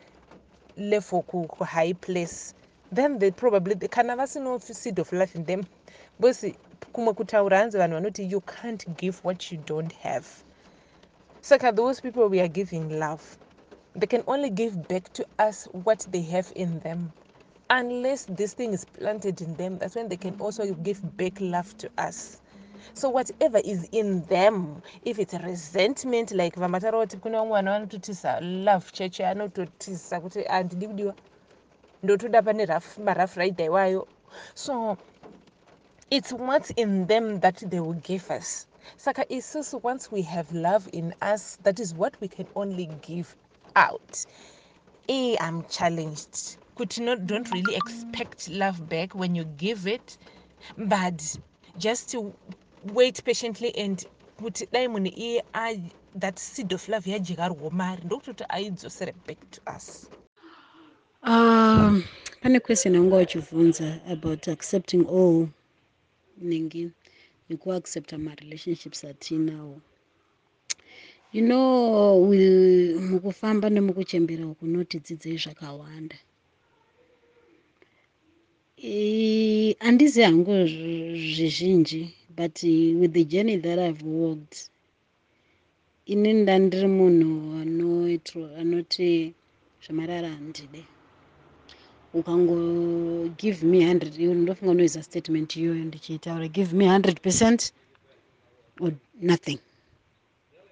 level 0.77 1.22
kuhigh 1.22 1.94
place. 2.00 2.55
Then 2.92 3.18
they 3.18 3.31
probably 3.31 3.74
kana 3.88 4.16
vasino 4.16 4.61
seed 4.61 4.98
of 4.98 5.12
life 5.12 5.35
in 5.35 5.44
them 5.44 5.66
because 6.20 6.55
kumwe 6.94 7.14
kutaura 7.14 7.59
hanzi 7.59 7.79
vanhu 7.79 7.94
vanoti 7.94 8.31
you 8.31 8.40
can't 8.40 8.87
give 8.96 9.20
what 9.22 9.53
you 9.53 9.59
don't 9.59 9.92
have. 9.92 10.27
Saka 11.40 11.72
those 11.72 12.00
people 12.00 12.29
we 12.29 12.40
are 12.40 12.48
giving 12.48 12.98
love 12.98 13.22
they 13.97 14.07
can 14.07 14.23
only 14.27 14.51
give 14.51 14.89
back 14.89 15.13
to 15.13 15.27
us 15.39 15.67
what 15.73 16.07
they 16.11 16.23
have 16.23 16.53
in 16.57 16.81
them. 16.81 17.13
Unless 17.71 18.27
this 18.27 18.53
thing 18.55 18.73
is 18.73 18.85
planted 18.85 19.41
in 19.41 19.57
them 19.57 19.79
that's 19.79 19.95
when 19.95 20.09
they 20.09 20.17
can 20.17 20.37
also 20.41 20.73
give 20.75 21.17
back 21.17 21.41
love 21.41 21.77
to 21.79 21.91
us. 21.97 22.41
So 22.95 23.09
whatever 23.09 23.59
is 23.59 23.89
in 23.93 24.25
them 24.27 24.83
if 25.05 25.19
it's 25.19 25.35
resentment 25.35 26.33
like 26.33 26.55
vamatara 26.57 26.93
kuti 27.07 27.21
kune 27.23 27.37
vamwe 27.37 27.63
vanototisa 27.63 28.41
love 28.65 28.93
church 28.93 29.21
anototisa 29.21 30.21
kuti 30.21 30.43
handidi 30.43 30.87
kudiwa 30.87 31.15
ndotoda 32.03 32.43
pane 32.43 32.67
marafu 33.05 33.39
raidha 33.39 33.65
iwayo 33.65 34.07
so 34.55 34.97
it's 36.11 36.33
what's 36.33 36.71
in 36.77 37.07
them 37.07 37.41
that 37.41 37.57
they 37.71 37.81
will 37.81 38.01
give 38.03 38.31
us. 38.31 38.67
Saka 38.97 39.25
isusu 39.29 39.81
once 39.83 40.11
we 40.13 40.23
have 40.23 40.53
love 40.53 40.89
in 40.93 41.15
us 41.23 41.59
that 41.63 41.81
is 41.81 41.95
what 41.95 42.21
we 42.21 42.29
can 42.29 42.47
only 42.55 42.87
give 42.87 43.35
out. 43.77 44.25
E 45.09 45.37
i'm 45.41 45.65
challenged. 45.69 46.57
Kuti 46.77 47.01
no, 47.01 47.15
don't 47.17 47.51
really 47.53 47.77
expect 47.77 48.49
love 48.49 48.89
back 48.89 49.15
when 49.15 49.35
you 49.35 49.45
give 49.45 49.87
it 49.87 50.19
but 50.77 51.23
just 51.79 52.15
wait 52.93 53.23
patiently 53.25 53.77
and 53.77 54.05
kuti 54.41 54.67
dai 54.73 54.89
munhu 54.89 55.13
iye 55.17 55.43
that 56.15 56.39
seed 56.39 56.73
of 56.73 56.89
love 56.89 57.07
yadyarwo 57.11 57.71
mari 57.71 58.03
ndokutoti 58.05 58.45
aidzosere 58.49 59.13
back 59.27 59.51
to 59.51 59.61
us. 59.77 60.09
Um 61.23 62.05
pane 62.43 62.61
question 62.61 62.95
yanga 62.95 63.17
uchibvunza 63.17 64.01
about 64.11 64.49
accepting 64.49 65.07
all 65.09 65.49
nengi 66.43 66.91
nekuaccepta 67.51 68.19
marelationships 68.19 69.05
atinawo 69.05 69.81
you 71.35 71.42
know 71.42 72.33
mukufamba 73.11 73.66
nemukuchembera 73.70 74.47
uku 74.47 74.66
notidzidzei 74.66 75.38
zvakawanda. 75.42 76.16
Handizi 79.85 80.23
hangu 80.23 80.53
zvizhinji 81.35 82.14
but 82.37 82.62
with 83.01 83.12
the 83.12 83.25
journey 83.25 83.57
that 83.57 83.79
i've 83.79 84.03
walked 84.03 84.70
ini 86.07 86.33
ndandiri 86.33 86.88
munhu 86.88 87.31
anoti 88.61 89.35
zvemarara 89.83 90.29
handide 90.29 90.85
ukango 92.14 92.57
give 93.38 93.66
me 93.66 93.87
hundred 93.88 94.14
ndofunga 94.18 94.73
unoisa 94.73 95.03
statement 95.03 95.57
iyoyo 95.57 95.85
ndichiitaura 95.85 96.49
give 96.49 96.77
me 96.77 96.88
hundred 96.88 97.20
percent 97.20 97.73
or 98.81 98.92
nothing 99.20 99.59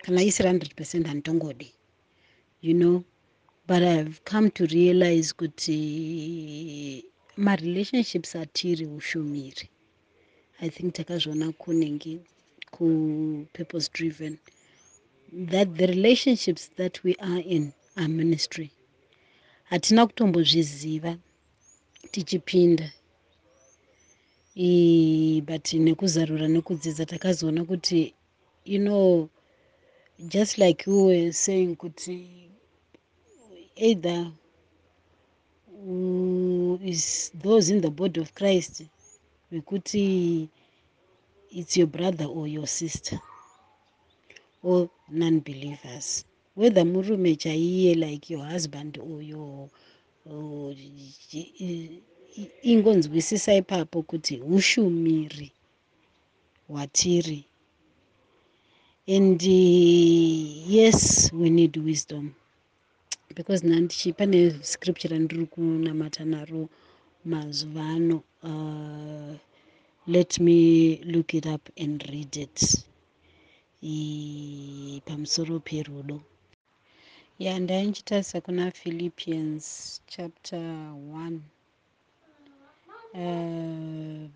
kana 0.03 0.23
isiri 0.23 0.49
hundred 0.49 0.75
percent 0.75 1.07
handitongodi 1.07 1.73
you 2.63 2.75
know 2.75 3.03
but 3.67 3.83
i've 3.83 4.21
come 4.25 4.51
to 4.51 4.67
realize 4.67 5.33
kuti 5.35 7.05
marelationships 7.37 8.37
atiri 8.37 8.87
ushumiri. 8.87 9.69
I 10.61 10.69
think 10.71 10.95
takazviona 10.95 11.53
kunenge 11.53 12.19
kupurpose 12.71 13.91
driven. 13.93 14.39
That 15.33 15.75
the 15.77 15.87
relationships 15.87 16.71
that 16.77 17.03
we 17.05 17.17
are 17.21 17.41
in 17.41 17.73
are 17.97 18.09
ministry. 18.09 18.71
Hatina 19.71 20.07
kutombozviziva 20.07 21.19
tichipinda. 22.11 22.93
But 25.47 25.73
nekuzarura 25.73 26.49
nekudzidza 26.49 27.07
takazoona 27.07 27.65
kuti 27.65 28.15
you 28.65 28.79
know 28.79 29.29
just 30.29 30.59
like 30.59 30.87
you 30.87 31.05
were 31.05 31.33
saying 31.33 31.77
kuti 31.77 32.49
either 33.77 34.31
is 36.85 37.31
those 37.35 37.69
in 37.71 37.81
the 37.81 37.91
body 37.91 38.21
of 38.21 38.35
christ 38.35 38.83
wekuti 39.53 40.49
it's 41.51 41.77
your 41.77 41.87
brother 41.87 42.25
or 42.25 42.47
your 42.49 42.67
sister 42.67 43.21
or 44.63 44.89
non-believers. 45.11 46.25
Whether 46.55 46.85
murume 46.85 47.37
chaiye 47.37 47.95
like 47.99 48.31
your 48.31 48.45
husband 48.45 48.99
or 48.99 49.23
your 49.23 49.69
ingonzwisisa 52.63 53.55
ipapo 53.55 54.03
kuti 54.03 54.41
ushumiri 54.41 55.53
hwatiri 56.69 57.45
and 59.09 59.43
uh, 59.43 59.47
yes 59.47 61.33
we 61.33 61.51
need 61.51 61.77
wisdom. 61.77 62.35
Because 63.35 63.63
nandichi 63.63 64.17
pane 64.17 64.63
scripture 64.63 65.09
randiri 65.09 65.47
kunamata 65.47 66.25
naro 66.25 66.69
mazuva 67.27 67.83
ano 67.97 68.23
uh, 68.43 69.37
let 70.07 70.39
me 70.41 71.01
look 71.05 71.35
it 71.35 71.47
up 71.47 71.69
and 71.77 72.05
read 72.11 72.37
it. 72.37 72.85
Pamusoro 75.07 75.61
perudo. 75.61 76.21
Ya 77.39 77.59
ndainchitarisa 77.59 78.41
kuna 78.41 78.71
philippians 78.71 80.01
chapter 80.07 80.61
1 80.61 81.39
uh, 83.15 84.29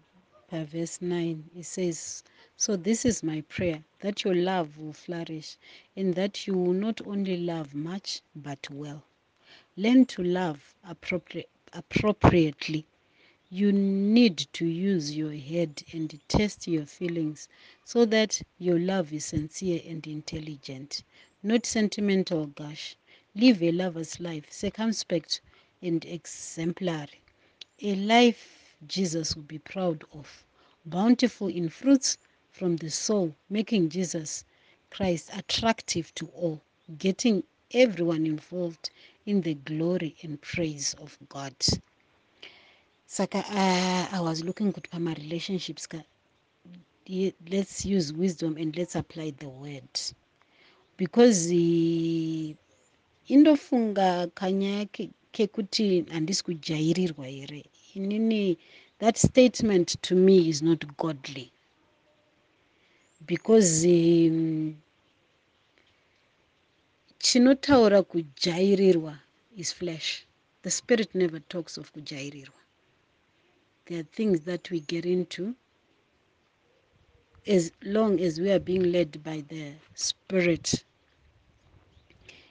paverse 0.51 1.05
9 1.05 1.37
it 1.57 1.65
says 1.65 2.25
so 2.59 2.75
this 2.75 3.05
is 3.05 3.23
my 3.23 3.43
prayer 3.43 3.85
that 4.01 4.25
your 4.25 4.35
love 4.35 4.79
will 4.79 4.93
flourish 4.93 5.57
and 5.95 6.15
that 6.15 6.47
you 6.47 6.55
will 6.55 6.73
not 6.73 7.07
only 7.07 7.37
love 7.37 7.75
much 7.75 8.23
but 8.35 8.71
well. 8.71 9.05
Learn 9.77 10.07
to 10.07 10.23
love 10.23 10.75
appropri 10.89 11.45
appropriately. 11.75 12.87
You 13.51 13.73
need 13.73 14.39
to 14.55 14.65
use 14.65 15.15
your 15.15 15.35
head 15.35 15.83
and 15.93 16.19
test 16.29 16.67
your 16.67 16.87
feelings 16.87 17.49
so 17.85 18.07
that 18.07 18.41
your 18.59 18.79
love 18.79 19.13
is 19.13 19.27
sincere 19.27 19.83
and 19.87 20.07
intelligent. 20.07 21.03
Not 21.43 21.67
sentimental 21.67 22.47
gush 22.47 22.97
live 23.35 23.63
a 23.63 23.71
lover's 23.71 24.19
life 24.19 24.51
circumspect 24.51 25.43
and 25.83 26.03
exemplary. 26.07 27.21
A 27.83 27.95
life 27.97 28.75
Jesus 28.89 29.37
will 29.37 29.43
be 29.43 29.59
proud 29.59 30.05
of. 30.15 30.45
Bountiful 30.87 31.49
in 31.49 31.69
fruits 31.69 32.17
from 32.57 32.77
the 32.77 32.91
soul, 32.91 33.35
making 33.51 33.91
Jesus 33.91 34.45
Christ 34.91 35.31
attractive 35.37 36.15
to 36.15 36.27
all, 36.29 36.59
getting 36.97 37.43
everyone 37.73 38.25
involved 38.25 38.89
in 39.27 39.43
the 39.43 39.53
glory 39.55 40.17
and 40.23 40.41
praise 40.41 40.95
of 40.95 41.19
God. 41.29 41.55
Saka, 43.07 43.39
uh, 43.39 44.09
I 44.11 44.21
was 44.21 44.43
looking 44.43 44.71
good 44.71 44.87
for 44.87 44.99
my 44.99 45.13
relationships. 45.15 45.87
Let's 47.51 47.85
use 47.85 48.13
wisdom 48.15 48.57
and 48.57 48.75
let's 48.75 48.95
apply 48.95 49.35
the 49.39 49.51
word. 49.51 50.01
Because 50.97 51.49
the 51.49 52.57
indofunga 53.29 54.31
kanya 54.35 54.87
kekuti 55.33 56.05
handisi 56.11 56.45
kujairirwa 56.45 57.27
here 57.27 57.65
inini 57.95 58.57
that 58.99 59.19
statement 59.19 59.97
to 60.03 60.15
me 60.15 60.49
is 60.49 60.63
not 60.63 60.97
godly 60.97 61.53
because 63.27 63.85
um, 63.85 64.77
chinotaura 67.19 68.03
kujairirwa 68.03 69.19
is 69.57 69.73
flesh. 69.73 70.25
The 70.63 70.71
spirit 70.71 71.15
never 71.15 71.41
talks 71.41 71.79
of 71.79 71.93
kujairirwa. 71.93 72.61
There 73.87 74.01
are 74.01 74.09
things 74.17 74.41
that 74.41 74.71
we 74.71 74.81
get 74.81 75.07
into 75.07 75.55
as 77.47 77.73
long 77.83 78.21
as 78.21 78.41
we 78.41 78.51
are 78.51 78.59
being 78.59 78.93
led 78.93 79.23
by 79.23 79.43
the 79.49 79.73
spirit. 79.95 80.85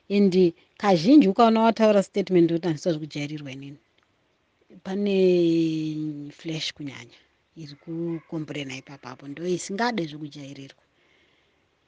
And 0.10 0.54
kazhinji 0.78 1.28
ukaona 1.28 1.60
wataura 1.62 2.04
statement 2.04 2.52
kuti 2.52 2.68
handisazvi 2.68 3.00
kujairirwa 3.00 3.52
inini? 3.52 3.78
Pane 4.84 6.32
flash 6.32 6.74
kunyanya 6.74 7.25
iri 7.62 7.76
kukomburena 7.84 8.74
ipapapo 8.82 9.28
ndo 9.28 9.48
isingade 9.48 10.02
zvekujairirwa 10.10 10.84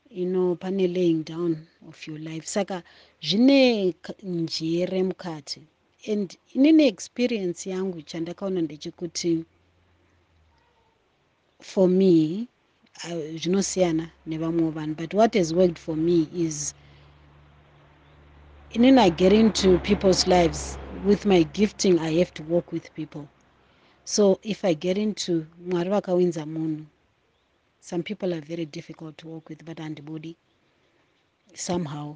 ino 0.09 0.55
pane 0.55 0.87
laying 0.87 1.23
down 1.23 1.67
of 1.89 2.07
your 2.07 2.19
life. 2.19 2.45
Saka 2.47 2.83
zvine 3.21 3.93
njere 4.23 5.03
mukati. 5.03 5.61
And 6.11 6.37
inini 6.53 6.87
experience 6.87 7.69
yangu 7.69 8.01
chandakaona 8.01 8.61
ndechekuti 8.61 9.45
for 11.61 11.89
me 11.89 12.47
zvinosiyana 13.35 14.03
uh, 14.03 14.09
nevamwewo 14.25 14.71
vanhu 14.71 14.95
but 14.95 15.13
what 15.13 15.33
has 15.35 15.53
worked 15.53 15.79
for 15.79 15.95
me 15.95 16.27
is 16.35 16.75
inini 18.71 18.99
i 18.99 19.09
get 19.09 19.33
into 19.33 19.77
people's 19.79 20.27
lives 20.27 20.77
with 21.05 21.25
my 21.25 21.43
gifting 21.43 21.99
i 21.99 22.19
have 22.19 22.31
to 22.31 22.43
work 22.43 22.71
with 22.73 22.91
people 22.91 23.27
so 24.13 24.23
if 24.43 24.59
i 24.65 24.73
get 24.75 24.97
into 24.97 25.33
mwari 25.67 25.89
vakawinza 25.89 26.43
munhu 26.45 26.85
some 27.89 28.03
people 28.03 28.33
are 28.33 28.45
very 28.51 28.65
difficult 28.65 29.17
to 29.17 29.25
work 29.33 29.49
with 29.49 29.63
but 29.63 29.77
handibudi 29.79 30.35
somehow 31.53 32.15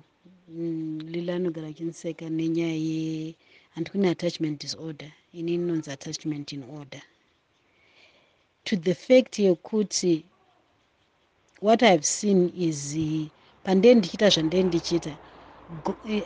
mm, 0.49 0.99
lila 1.11 1.35
anogara 1.35 1.67
achiniseka 1.67 2.25
nenyaya 2.29 2.75
ye 2.75 3.35
handikune 3.75 4.09
attachment 4.09 4.61
disorder. 4.61 5.11
Ini 5.33 5.53
inonzi 5.53 5.91
attachment 5.91 6.53
in 6.53 6.63
order. 6.63 7.01
To 8.63 8.75
the 8.75 8.93
fact 8.93 9.39
yekuti 9.39 10.23
what 11.61 11.81
ihave 11.81 12.03
seen 12.03 12.51
is 12.57 12.95
pandee 13.63 13.95
ndichiita 13.95 14.29
zvandee 14.29 14.63
ndichiita 14.63 15.17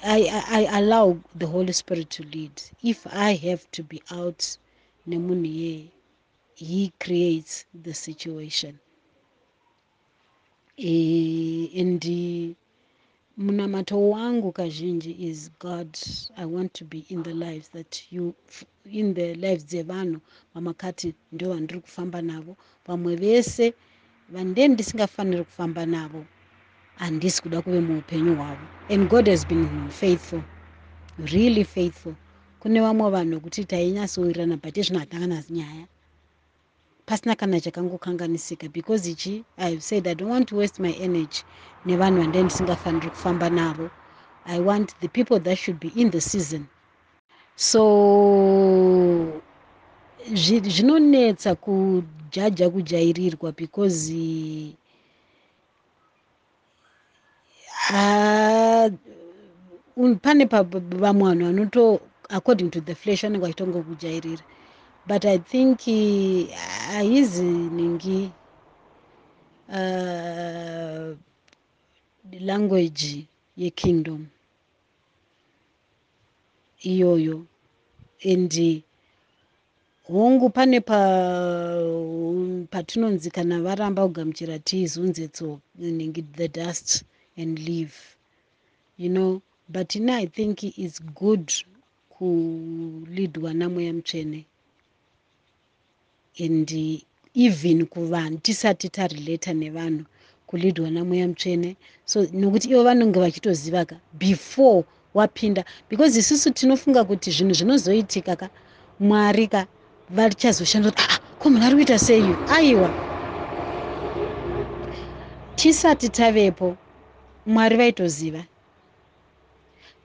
I, 0.04 0.22
I 0.60 0.68
allow 0.78 1.20
the 1.40 1.46
Holy 1.46 1.74
Spirit 1.74 2.10
to 2.10 2.24
lead. 2.24 2.52
If 2.82 3.06
I 3.08 3.36
have 3.36 3.64
to 3.72 3.84
be 3.84 4.02
out, 4.10 4.58
He 5.08 6.92
creates 7.00 7.66
the 7.84 7.94
situation. 7.94 8.80
E, 10.78 11.72
and 11.82 12.56
munamato 13.38 14.10
wangu 14.10 14.52
kazhinji 14.52 15.16
is 15.20 15.50
God, 15.60 15.98
I 16.38 16.46
want 16.46 16.74
to 16.76 16.86
be 16.86 17.06
in 17.10 17.24
the 17.24 17.34
lives 17.34 17.70
that 17.70 18.04
you, 18.12 18.34
in 18.86 19.14
the 19.14 19.36
lives 19.36 19.66
dzevanhu 19.66 20.20
vamakati 20.56 21.14
ndo 21.32 21.50
vandiri 21.54 21.80
kufamba 21.80 22.22
navo. 22.22 22.58
Vamwe 22.88 23.16
vese 23.16 23.74
vandee 24.30 24.68
ndisingafaniri 24.68 25.44
kufamba 25.44 25.86
navo 25.86 26.26
handisi 26.96 27.42
kuda 27.42 27.62
kuve 27.62 27.80
muupenyu 27.80 28.36
hwavo. 28.36 28.68
And 28.90 29.10
god 29.10 29.28
has 29.28 29.46
been 29.48 29.90
faithful 29.90 30.42
really 31.34 31.64
faithful 31.64 32.14
kune 32.66 32.82
vamwe 32.82 33.10
vanhu 33.12 33.40
kuti 33.46 33.62
tainyatsowirirana 33.66 34.58
but 34.58 34.78
ezvino 34.78 35.00
hatangana 35.00 35.44
nyaya. 35.50 35.86
Pasina 37.06 37.36
kana 37.36 37.62
chakangokanganisika 37.62 38.68
because 38.74 39.06
ichi 39.12 39.44
ihave 39.58 39.82
said 39.82 40.08
i 40.08 40.16
don't 40.16 40.32
want 40.32 40.48
to 40.50 40.56
waste 40.58 40.80
my 40.82 40.92
energy 40.94 41.44
nevanhu 41.86 42.22
vande 42.22 42.44
ndisingafaniri 42.44 43.10
kufamba 43.10 43.50
navo. 43.50 43.90
I 44.48 44.60
want 44.60 44.96
the 45.00 45.08
people 45.08 45.40
that 45.40 45.58
should 45.58 45.80
be 45.80 45.92
in 45.96 46.10
the 46.10 46.22
season. 46.22 46.66
So 47.56 47.82
zvinonetsa 50.34 51.56
kujaja 51.56 52.70
kujairirwa 52.70 53.52
because 53.52 54.12
pane 60.22 60.46
vamwe 60.46 61.30
vanhu 61.30 61.46
vanoto 61.46 62.02
according 62.30 62.70
to 62.70 62.82
the 62.82 62.96
flesh 62.96 63.22
vanenge 63.22 63.42
vachitongokujairira 63.42 64.44
but 65.08 65.26
i 65.26 65.38
think 65.40 65.80
haizi 66.92 67.42
ningi 67.44 68.32
uh, 69.70 71.16
language 72.40 73.26
yekingdom 73.58 74.28
iyoyo. 76.84 77.46
And 78.24 78.84
hongu 80.08 80.50
pane 80.50 80.80
patinonzi 82.70 83.30
pa 83.30 83.36
kana 83.36 83.62
varamba 83.62 84.08
kugamuchira 84.08 84.60
tiizunzetso 84.60 85.60
inenge 85.80 86.22
the 86.22 86.48
dust 86.48 87.04
and 87.38 87.60
leave 87.60 87.94
you 88.98 89.10
know 89.10 89.42
but 89.70 89.96
ina 89.96 90.18
i 90.18 90.28
think 90.28 90.64
its 90.64 91.02
good 91.02 91.52
kulidwa 92.18 93.54
namweya 93.54 93.94
mutsvene 93.94 94.46
and 96.40 96.72
even 97.34 97.86
kuvanhu 97.86 98.38
tisati 98.38 98.90
tarelata 98.90 99.54
nevanhu 99.54 100.06
kulidwa 100.48 100.92
namweya 100.92 101.28
mutsvene 101.28 101.76
so 102.06 102.28
nokuti 102.34 102.70
ivo 102.70 102.84
vanonge 102.84 103.20
vachitoziva 103.20 103.86
ka 103.86 103.96
before 104.14 104.84
wapinda 105.14 105.66
because 105.90 106.20
isusu 106.20 106.52
tinofunga 106.52 107.04
kuti 107.04 107.32
zvinhu 107.32 107.54
zvinozoitika 107.54 108.36
ka 108.36 108.50
mwari 109.00 109.48
ka 109.48 109.68
vachazoshanda 110.10 110.92
kuti 110.92 111.04
aa 111.04 111.20
ko 111.40 111.50
munhu 111.50 111.66
ari 111.66 111.76
kuita 111.76 112.00
seiyu 112.00 112.36
aiwa. 112.48 112.94
Tisati 115.56 116.10
tavepo 116.10 116.78
mwari 117.46 117.78
vaitoziva 117.78 118.44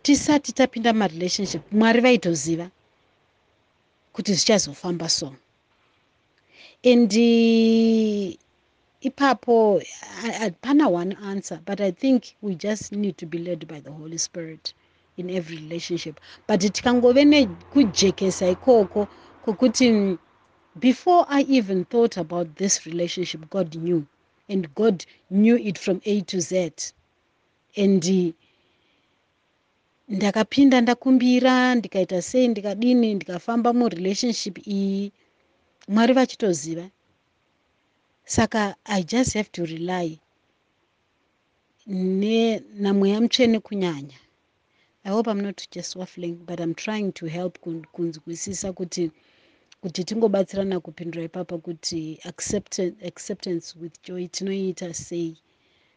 tisati 0.03 0.53
tapinda 0.53 0.93
marelationship 0.93 1.73
mwari 1.73 2.01
vaitoziva 2.01 2.71
kuti 4.13 4.35
zvichazofamba 4.35 5.09
so 5.09 5.35
and 6.93 7.13
ipapo 9.01 9.83
hapana 10.39 10.89
one 10.89 11.17
answer 11.23 11.61
but 11.67 11.81
i 11.81 11.93
think 11.93 12.25
we 12.43 12.55
just 12.55 12.93
need 12.93 13.17
to 13.17 13.27
be 13.27 13.39
led 13.39 13.67
by 13.67 13.81
the 13.81 13.91
holy 13.91 14.19
spirit 14.19 14.75
in 15.21 15.31
every 15.31 15.57
relationship. 15.57 16.21
But 16.49 16.61
tikangove 16.61 17.25
nekujekesa 17.25 18.49
ikoko 18.49 19.09
kwokuti 19.45 20.19
before 20.77 21.27
i 21.29 21.43
even 21.49 21.85
thought 21.85 22.17
about 22.19 22.55
this 22.57 22.87
relationship 22.87 23.51
god 23.51 23.75
knew. 23.75 24.03
And 24.49 24.75
god 24.75 25.05
knew 25.31 25.57
it 25.57 25.79
from 25.79 26.01
a 26.05 26.21
to 26.23 26.41
z. 26.41 26.73
And 27.77 28.05
ndakapinda 30.17 30.77
ndakumbira 30.81 31.55
ndikaita 31.79 32.19
sei 32.29 32.47
ndikadini 32.49 33.09
ndikafamba 33.15 33.69
murelationship 33.79 34.57
iyi. 34.79 35.13
Mwari 35.93 36.13
vachitoziva. 36.19 36.87
Saka 38.25 38.61
i 38.85 39.01
just 39.11 39.33
have 39.39 39.51
to 39.57 39.63
rely 39.73 40.09
namweya 42.83 43.21
mutsvene 43.23 43.59
kunyanya. 43.67 44.19
I 45.05 45.11
hope 45.15 45.31
i'm 45.31 45.41
not 45.41 45.59
just 45.75 45.97
waffling 45.97 46.35
but 46.49 46.61
i'm 46.61 46.75
trying 46.75 47.13
to 47.13 47.27
help 47.27 47.59
kunzwisisa 47.93 48.73
kuti 48.73 49.11
kuti 49.81 50.05
tingobatsirana 50.05 50.81
kupindura 50.81 51.25
ipapa 51.25 51.59
kuti 51.59 52.19
acceptance 53.09 53.67
with 53.81 53.95
joy 54.07 54.29
tinoiita 54.29 54.95
sei 54.95 55.37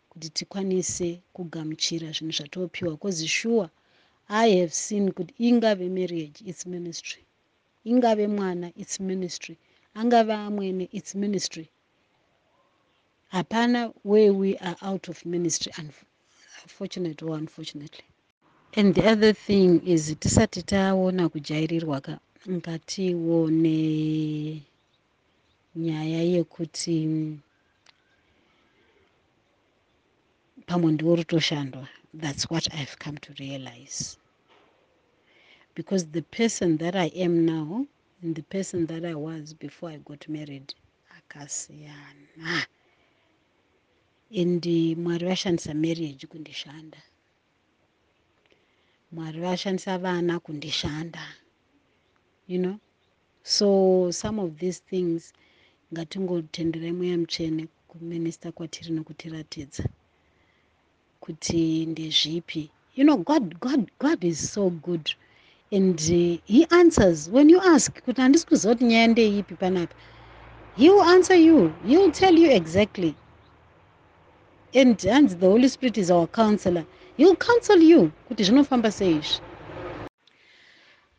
kuti 0.10 0.30
tikwanise 0.30 1.22
kugamuchira 1.34 2.12
zvinhu 2.12 2.32
zvatopiwa 2.38 2.98
cause 2.98 3.28
sure 3.28 3.70
i 4.36 4.48
have 4.60 4.74
seen 4.74 5.12
kuti 5.12 5.34
ingave 5.50 5.90
marriage 5.90 6.42
its 6.46 6.66
ministry. 6.66 7.22
Ingave 7.86 8.28
mwana 8.28 8.72
its 8.76 9.00
ministry. 9.00 9.58
Angave 9.96 10.34
amwene 10.34 10.90
its 10.92 11.16
ministry. 11.16 11.70
Hapana 13.32 13.94
where 14.04 14.34
we 14.34 14.58
are 14.58 14.76
out 14.82 15.08
of 15.10 15.26
ministry 15.26 15.72
unfortunately 15.78 17.28
or 17.30 17.38
unfortunately. 17.38 18.06
And 18.76 18.96
the 18.96 19.06
other 19.06 19.34
thing 19.34 19.82
is 19.88 20.16
tisati 20.16 20.64
taona 20.64 21.30
kujairirwa 21.30 22.02
ka 22.02 22.20
ngatiwo 22.50 23.50
nenyaya 23.52 24.64
yekuti 26.34 26.98
pamwe 30.68 30.92
ndiwo 30.92 31.16
rutoshandwa 31.16 31.88
that's 32.22 32.50
what 32.52 32.68
i've 32.74 32.96
come 33.00 33.18
to 33.18 33.34
realize 33.40 34.18
because 35.76 36.06
the 36.08 36.22
person 36.22 36.78
that 36.78 36.96
i 36.96 37.06
am 37.16 37.46
now 37.46 37.86
and 38.22 38.36
the 38.36 38.44
person 38.44 38.86
that 38.86 39.06
i 39.06 39.16
was 39.16 39.54
before 39.54 39.90
i 39.90 39.98
got 39.98 40.28
married 40.30 40.74
akasiyana. 41.18 42.66
And 44.36 44.64
mwari 44.98 45.26
vashandisa 45.26 45.74
marriage 45.74 46.28
kundishanda. 46.28 46.98
Mwari 49.12 49.40
vashandisa 49.40 49.98
vana 49.98 50.40
kundishanda 50.40 51.26
you 52.48 52.60
know? 52.60 52.80
So 53.44 54.12
some 54.12 54.40
of 54.40 54.58
these 54.58 54.80
things 54.80 55.34
ngatingotenderai 55.94 56.92
mweya 56.92 57.18
mutsvene 57.18 57.68
kuminista 57.88 58.52
kwatiri 58.52 58.92
nokutiratidza 58.92 59.84
kuti 61.20 61.86
ndezvipi. 61.86 62.70
You 62.96 63.04
know 63.04 63.18
god 63.18 63.60
god 63.60 63.92
god 64.00 64.24
is 64.24 64.54
so 64.54 64.70
good 64.70 65.16
and 65.74 66.00
uh, 66.00 66.42
he 66.46 66.68
answers 66.72 67.30
when 67.30 67.50
you 67.50 67.60
ask 67.62 68.02
kuti 68.06 68.22
handisi 68.22 68.46
kuziva 68.48 68.76
kuti 68.76 68.86
nyaya 68.86 69.08
ndeipi 69.08 69.56
panapa? 69.56 69.96
He 70.78 70.90
will 70.90 71.04
answer 71.04 71.36
you. 71.36 71.76
He 71.88 71.98
will 71.98 72.12
tell 72.12 72.36
you 72.40 72.52
exactly. 72.52 73.16
And 74.76 74.98
hanzi 75.00 75.40
the 75.40 75.48
holy 75.48 75.70
spirit 75.70 75.98
is 75.98 76.12
our 76.12 76.28
counselor. 76.28 76.86
He 77.18 77.26
will 77.26 77.36
counsel 77.36 77.82
you 77.82 78.12
kuti 78.30 78.44
zvinofamba 78.44 78.92
seizvi 78.92 79.42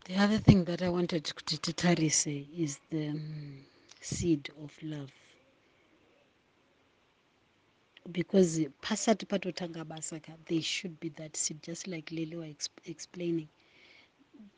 the 0.06 0.16
other 0.16 0.38
thing 0.38 0.64
that 0.64 0.82
i 0.82 0.88
wanted 0.88 1.24
kuti 1.24 1.58
titarise 1.58 2.46
is 2.58 2.78
the 2.90 3.08
um, 3.08 3.58
seed 4.00 4.50
of 4.62 4.72
love. 4.82 5.12
Because 8.12 8.60
pasati 8.82 9.26
patotanga 9.26 9.84
basa 9.84 10.22
ka 10.22 10.32
there 10.46 10.62
should 10.62 11.00
be 11.00 11.08
that 11.10 11.36
seed 11.36 11.62
just 11.62 11.86
like 11.86 12.10
were 12.12 12.46
exp 12.46 12.70
explaining 12.86 13.48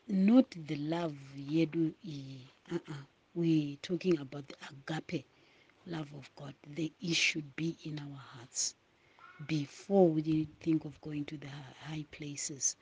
not 0.09 0.51
the 0.67 0.77
love 0.77 1.17
yedu 1.51 1.93
iyi. 2.05 2.41
Uh 2.73 2.79
-uh. 2.79 3.03
we're 3.35 3.77
talking 3.83 4.19
about 4.19 4.47
the 4.49 4.57
agape 4.71 5.25
love 5.87 6.11
of 6.17 6.31
god 6.37 6.55
the 6.75 6.93
it 7.01 7.15
should 7.15 7.45
be 7.57 7.77
in 7.85 7.99
our 7.99 8.21
hearts 8.33 8.75
before 9.47 10.07
we 10.15 10.47
think 10.61 10.85
of 10.85 11.01
going 11.01 11.25
to 11.25 11.37
the 11.37 11.51
high 11.89 12.05
places. 12.11 12.77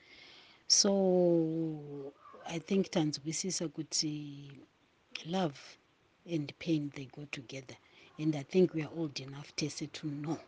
So 0.67 2.13
i 2.47 2.59
think 2.59 2.91
tanzwisisa 2.91 3.69
kuti 3.69 4.51
love 5.27 5.59
and 6.35 6.53
pain 6.59 6.91
they 6.91 7.07
go 7.07 7.25
together. 7.31 7.77
And 8.19 8.37
i 8.37 8.43
think 8.43 8.75
we 8.75 8.83
are 8.83 8.93
old 8.97 9.21
enough 9.21 9.55
tese 9.57 9.87
to 9.87 10.07
know. 10.09 10.39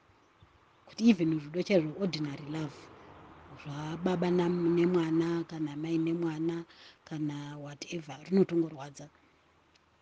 Kuti 0.88 1.04
even 1.08 1.40
rudo 1.40 1.62
chairwo 1.62 2.00
ordinary 2.00 2.44
love 2.50 2.74
zvababa 3.62 4.30
nemwana 4.30 5.44
kana 5.50 5.76
mai 5.76 5.98
nemwana 5.98 6.64
kana 7.04 7.56
whatever 7.58 8.16
rinotongorwadza. 8.26 9.08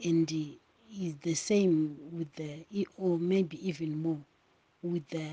And 0.05 0.31
is 0.31 1.14
the 1.23 1.35
same 1.35 1.97
with 2.12 2.33
the 2.37 2.87
or 2.99 3.19
maybe 3.19 3.57
even 3.69 3.97
more 4.03 4.19
with 4.83 5.09
the 5.09 5.29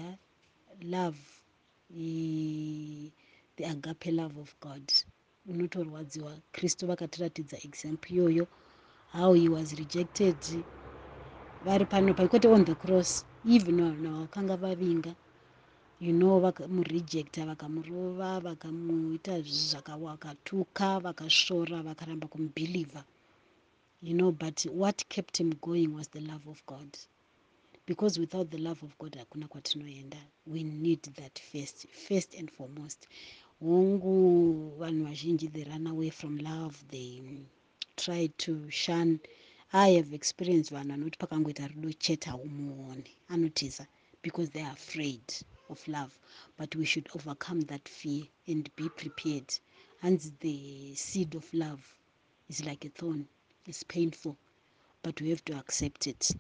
love 0.84 1.17
the 1.95 3.12
agape 3.63 4.12
love 4.12 4.38
of 4.38 4.55
god. 4.62 4.81
Unotorwadziwa 5.49 6.38
kristu 6.53 6.88
vakatiratidza 6.88 7.57
example 7.63 8.12
iyoyo 8.12 8.47
how 9.13 9.34
he 9.34 9.49
was 9.49 9.73
rejected 9.73 10.36
vari 11.65 11.86
pano 11.86 12.13
pakwete 12.13 12.47
on 12.47 12.65
the 12.65 12.76
cross 12.76 13.26
even 13.49 13.82
vanhu 13.82 14.22
vakanga 14.22 14.57
vavinga 14.57 15.15
you 16.02 16.14
know 16.14 16.39
vakamurejecta 16.39 17.45
vakamurova 17.45 18.39
vakamuita 18.39 19.41
zvakawakatuka 19.41 20.88
vakasvora 21.06 21.78
vakaramba 21.88 22.28
kumubhilivha 22.28 23.04
you 24.02 24.14
know 24.14 24.32
but 24.32 24.66
what 24.66 25.06
kept 25.10 25.38
him 25.38 25.54
going 25.62 25.93
was 25.93 26.10
the 26.10 26.20
love 26.22 26.47
of 26.47 26.66
god. 26.66 26.97
Because 27.86 28.20
without 28.20 28.49
the 28.49 28.58
love 28.58 28.82
of 28.84 28.97
god 28.97 29.16
hakuna 29.16 29.47
kwatinoenda. 29.47 30.18
We 30.47 30.64
need 30.64 31.04
that 31.04 31.39
first 31.39 31.88
first 31.88 32.34
and 32.39 32.52
foremost. 32.52 33.08
Hongu 33.60 34.76
vanhu 34.80 35.06
vazhinji 35.06 35.47
they 35.47 35.64
run 35.64 35.88
away 35.88 36.10
from 36.10 36.38
love 36.38 36.76
they 36.89 37.22
try 37.95 38.28
to 38.38 38.72
shun. 38.72 39.20
I 39.72 39.95
have 39.97 40.16
experienced 40.16 40.72
vanhu 40.72 40.91
vanoti 40.91 41.18
pakangoita 41.18 41.68
rudo 41.68 41.93
chete 41.93 42.30
haumuoni 42.30 43.12
anotiza 43.30 43.88
because 44.24 44.49
they 44.49 44.64
are 44.64 44.74
afraid 44.74 45.22
of 45.72 45.88
love 45.88 46.17
but 46.57 46.76
we 46.76 46.86
should 46.86 47.07
overcome 47.15 47.61
that 47.61 47.88
fear 47.88 48.24
and 48.47 48.69
be 48.76 48.89
prepared. 48.89 49.53
Hanzi 50.03 50.32
the 50.39 50.95
seed 50.95 51.36
of 51.36 51.53
love 51.53 51.95
is 52.49 52.65
like 52.65 52.86
a 52.86 52.89
thorn. 52.89 53.26
Is 53.67 53.84
painful 53.84 54.36
but 55.03 55.22
we 55.22 55.30
have 55.30 55.43
to 55.45 55.53
accept 55.57 56.07
it. 56.07 56.32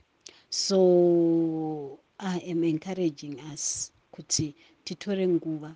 So 0.49 1.99
i 2.19 2.37
am 2.39 2.63
encouraging 2.63 3.39
us 3.53 3.91
kuti 4.13 4.53
titore 4.85 5.27
nguva 5.27 5.75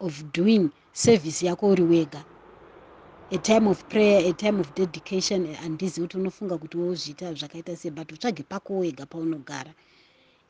of 0.00 0.32
doing 0.32 0.70
service 0.92 1.42
yako 1.46 1.68
uri 1.68 1.82
wega. 1.82 2.24
A 3.30 3.38
time 3.38 3.66
of 3.68 3.88
prayer 3.88 4.30
a 4.30 4.32
time 4.32 4.60
of 4.60 4.74
dedication 4.74 5.54
handizi 5.54 6.00
kuti 6.00 6.16
unofunga 6.16 6.58
kuti 6.58 6.76
wozviita 6.76 7.34
zvakaita 7.34 7.76
sei 7.76 7.90
but 7.90 8.12
utsvage 8.12 8.42
pako 8.42 8.78
wega 8.78 9.06
paunogara. 9.06 9.74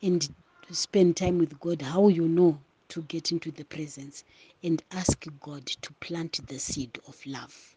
And 0.01 0.29
spend 0.71 1.15
time 1.15 1.37
with 1.37 1.59
god 1.59 1.81
how 1.81 2.07
you 2.07 2.27
know 2.27 2.57
to 2.87 3.01
get 3.03 3.31
into 3.31 3.51
the 3.51 3.63
presence 3.65 4.23
and 4.63 4.83
ask 4.91 5.25
god 5.39 5.65
to 5.65 5.93
plant 5.93 6.39
the 6.47 6.59
seed 6.59 6.99
of 7.07 7.25
love 7.25 7.75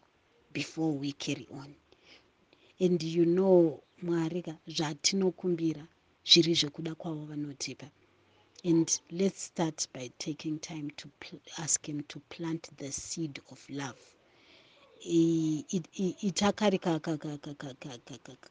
before 0.53 0.91
we 0.91 1.11
carry 1.11 1.47
on 1.53 1.73
and 2.79 3.03
you 3.03 3.25
know 3.25 3.81
mwari 4.01 4.41
ka 4.41 4.55
zvatinokumbira 4.67 5.87
zviri 6.25 6.53
zvekuda 6.53 6.95
kwavo 6.95 7.25
vanotipa 7.25 7.89
and 8.63 9.01
let's 9.11 9.45
start 9.45 9.87
by 9.93 10.09
taking 10.17 10.59
time 10.59 10.89
to 10.95 11.09
ask 11.57 11.85
him 11.85 12.01
to 12.01 12.19
plant 12.29 12.69
the 12.77 12.91
seed 12.91 13.41
of 13.51 13.69
love 13.69 13.99
itakari 16.21 16.79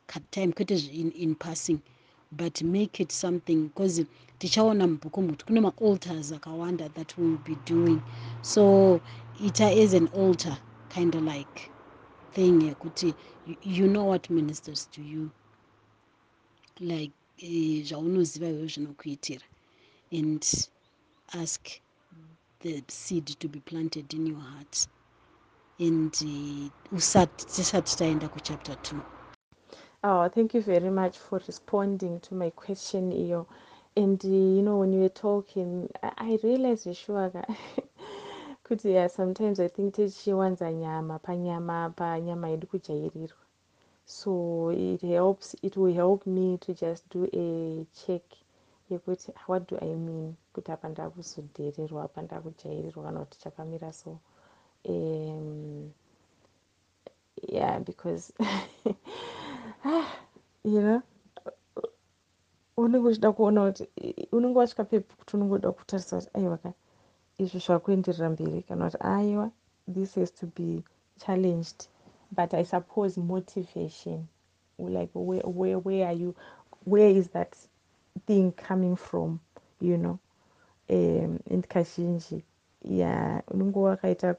katime 0.06 0.52
kwete 0.52 0.76
in 1.14 1.34
passing 1.34 1.78
but 2.32 2.62
make 2.62 3.00
it 3.00 3.12
something 3.12 3.68
because 3.68 4.04
tichaona 4.38 4.86
mubhuku 4.86 5.22
muti 5.22 5.44
kune 5.44 5.60
maaltars 5.60 6.32
akawanda 6.32 6.88
that 6.94 7.16
will 7.18 7.38
be 7.38 7.56
doing. 7.64 8.02
So 8.42 9.00
ita 9.40 9.64
as 9.64 9.94
an 9.94 10.08
altar 10.08 10.58
kind 10.90 11.14
of 11.14 11.22
like 11.22 11.70
thing 12.32 12.60
yekuti 12.60 13.14
you 13.62 13.86
know 13.86 14.04
what 14.04 14.30
ministers 14.30 14.86
to 14.92 15.02
you 15.02 15.30
like 16.80 17.12
eh, 17.38 17.82
zvaunoziva 17.84 18.46
iwewo 18.48 18.66
zvinokuitira. 18.66 19.44
And 20.10 20.68
ask 21.34 21.80
the 22.60 22.82
seed 22.88 23.26
to 23.26 23.48
be 23.48 23.60
planted 23.60 24.14
in 24.14 24.26
your 24.26 24.40
heart. 24.40 24.86
And 25.78 26.12
uh, 26.12 27.26
tisati 27.36 27.96
taenda 27.96 28.28
kuchapter 28.28 28.76
two 28.82 29.02
Oh, 30.02 30.28
thank 30.30 30.54
you 30.54 30.62
very 30.62 30.90
much 30.90 31.18
for 31.18 31.40
responding 31.46 32.20
to 32.20 32.34
my 32.34 32.50
question, 32.50 33.12
Iyo. 33.12 33.46
And 33.96 34.22
you 34.24 34.62
know, 34.62 34.78
when 34.78 34.92
you 34.94 35.00
were 35.00 35.10
talking, 35.10 35.90
I, 36.02 36.12
I 36.18 36.38
realized 36.42 36.96
sure 36.96 37.30
kuti 38.64 38.94
yeah, 38.94 39.08
sometimes 39.08 39.60
I 39.60 39.68
think 39.68 39.94
tichiwanza 39.96 40.72
nyama 40.72 41.18
panyama 41.18 41.90
panyama 41.96 42.48
yedu 42.48 42.66
kujairirwa. 42.68 43.36
So 44.06 44.70
it 44.70 45.02
helps, 45.02 45.56
it 45.62 45.76
will 45.76 45.94
help 45.94 46.26
me 46.26 46.58
to 46.58 46.74
just 46.74 47.08
do 47.10 47.24
a 47.32 47.86
check 48.06 48.22
yekuti 48.90 49.32
what 49.46 49.68
do 49.68 49.78
I 49.82 49.94
mean 49.96 50.36
kuti 50.54 50.72
apa 50.72 50.88
ndakuzodheererwa 50.88 52.04
apa 52.04 52.22
ndakujairirwa 52.22 53.04
kana 53.04 53.20
kuti 53.20 53.38
chakamira 53.38 53.92
so 53.92 54.18
um, 54.88 55.92
yeah 57.48 57.78
because 57.80 58.32
you 60.64 60.80
know 60.80 61.02
unenge 62.76 63.08
uchida 63.08 63.32
kuona 63.32 63.66
kuti 63.72 63.88
unenge 64.32 64.58
wasvika 64.58 64.84
pepi 64.84 65.14
kuti 65.16 65.36
unenge 65.36 65.54
uda 65.54 65.72
kutarisa 65.72 66.16
kuti 66.16 66.30
aiwa 66.34 66.58
ka 66.58 66.72
izvi 67.38 67.58
zvakuenderera 67.58 68.30
mberi. 68.30 68.62
Kana 68.62 68.84
kuti 68.90 68.98
aiwa 69.00 69.50
this 69.94 70.14
has 70.14 70.30
to 70.34 70.46
be 70.46 70.82
challenged 71.18 71.88
but 72.30 72.54
i 72.54 72.64
suppose 72.64 73.20
motivation 73.20 74.26
like 74.78 75.10
where, 75.14 75.42
where, 75.46 75.78
where 75.78 76.06
are 76.06 76.16
you 76.16 76.34
where 76.84 77.10
is 77.10 77.28
that 77.30 77.56
thing 78.26 78.52
coming 78.52 78.96
from 78.96 79.40
you 79.80 79.96
know? 79.96 80.18
Um 80.90 81.40
and 81.50 81.66
kazhinji 81.68 82.44
ya 82.82 83.42
unenge 83.48 83.78
wakaita 83.78 84.34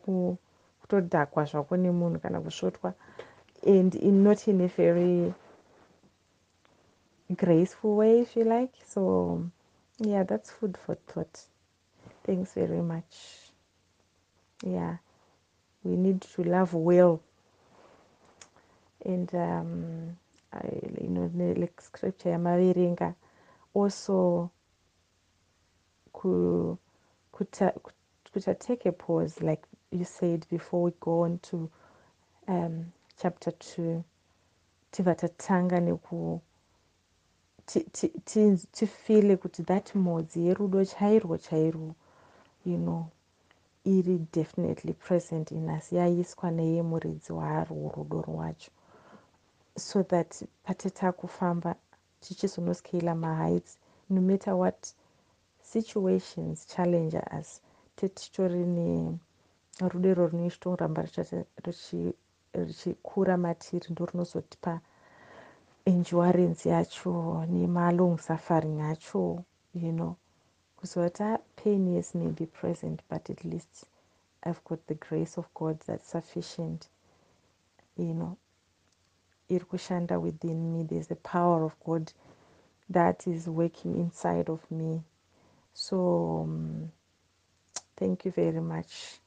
kutodhakwa 0.82 1.46
zvako 1.46 1.78
nemunhu 1.78 2.20
kana 2.20 2.42
kusvotwa 2.42 2.94
and 3.66 3.95
in 3.95 4.24
not 4.24 4.47
in 4.47 4.62
a 4.62 4.68
very 4.68 5.34
graceful 7.36 7.95
way 7.95 8.22
if 8.22 8.36
you 8.36 8.43
like. 8.43 8.74
So 8.86 9.49
yeah 9.99 10.24
that's 10.24 10.51
food 10.51 10.78
for 10.78 10.95
thought. 10.95 11.41
Thanks 12.26 12.53
very 12.53 12.82
much. 12.82 13.51
Yeah 14.64 14.97
we 15.84 15.95
need 15.95 16.22
to 16.22 16.43
love 16.43 16.74
well. 16.74 17.22
And 19.05 19.34
um 19.34 20.18
I, 20.51 20.68
you 21.01 21.07
know 21.10 21.32
like 21.55 21.80
scripture 21.82 22.30
yamaverenga. 22.30 23.16
Also 23.74 24.51
ku 26.12 26.78
kuta, 27.32 27.74
kuta 28.34 28.53
take 28.60 28.86
a 28.86 28.91
pause 28.91 29.41
like 29.41 29.64
you 29.91 30.03
said 30.03 30.45
before 30.49 30.84
we 30.84 30.91
go 30.99 31.22
on 31.24 31.39
to 31.39 31.70
um 32.47 32.91
chapter 33.22 33.53
2 33.53 34.01
tibva 34.91 35.15
tatanga 35.15 35.80
neku 35.80 36.41
tifile 38.72 39.38
kuti 39.38 39.63
that 39.63 39.95
modzi 39.95 40.39
yerudo 40.47 40.86
chairwo 40.86 41.38
chairwo 41.38 41.95
you 42.65 42.78
know 42.78 43.05
iri 43.86 44.17
definitely 44.34 44.93
present 44.93 45.51
in 45.51 45.70
us 45.70 45.91
yaiswa 45.93 46.51
neye 46.51 46.82
muridzi 46.84 47.32
warwo 47.34 47.91
rudo 47.95 48.22
rwacho. 48.22 48.72
So 49.78 50.03
that 50.03 50.43
patita 50.63 51.11
kufamba 51.11 51.76
tichizonoscala 52.22 53.15
maheights 53.15 53.78
no 54.09 54.22
matter 54.22 54.53
what 54.53 54.93
situations 55.61 56.67
challenge 56.67 57.17
us 57.39 57.61
tetitori 57.95 58.65
nerudo 59.80 60.09
iro 60.09 60.28
rinoichitoramba 60.28 61.07
richikura 62.54 63.38
matiri 63.38 63.88
ndo 63.91 64.06
rinozotipa 64.06 64.82
endurance 65.86 66.70
yacho 66.70 67.45
nemalong 67.50 68.18
suffering 68.20 68.82
acho 68.82 69.43
you 69.74 69.91
know. 69.91 70.16
Kuzota 70.78 71.39
pain 71.56 71.88
yes 71.88 72.16
may 72.16 72.32
be 72.32 72.45
present 72.45 73.02
but 73.10 73.30
at 73.30 73.43
least 73.43 73.86
i've 74.43 74.62
got 74.64 74.80
the 74.88 74.95
grace 74.95 75.38
of 75.38 75.47
god 75.54 75.80
that's 75.80 76.10
sufficient 76.12 76.89
you 77.97 78.14
know. 78.14 78.38
Iri 79.50 79.66
kushanda 79.66 80.20
within 80.22 80.74
me 80.74 80.84
there's 80.84 81.08
the 81.08 81.16
power 81.16 81.64
of 81.64 81.76
god 81.86 82.12
that 82.89 83.28
is 83.28 83.47
working 83.47 83.95
inside 83.95 84.50
of 84.50 84.70
me. 84.72 85.02
So 85.74 86.41
um, 86.43 86.91
thank 87.97 88.26
you 88.26 88.32
very 88.32 88.62
much 88.62 89.20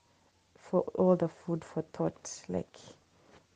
for 0.56 0.80
all 0.94 1.16
the 1.16 1.28
food 1.28 1.64
for 1.64 1.82
thought 1.82 2.42
like 2.48 2.76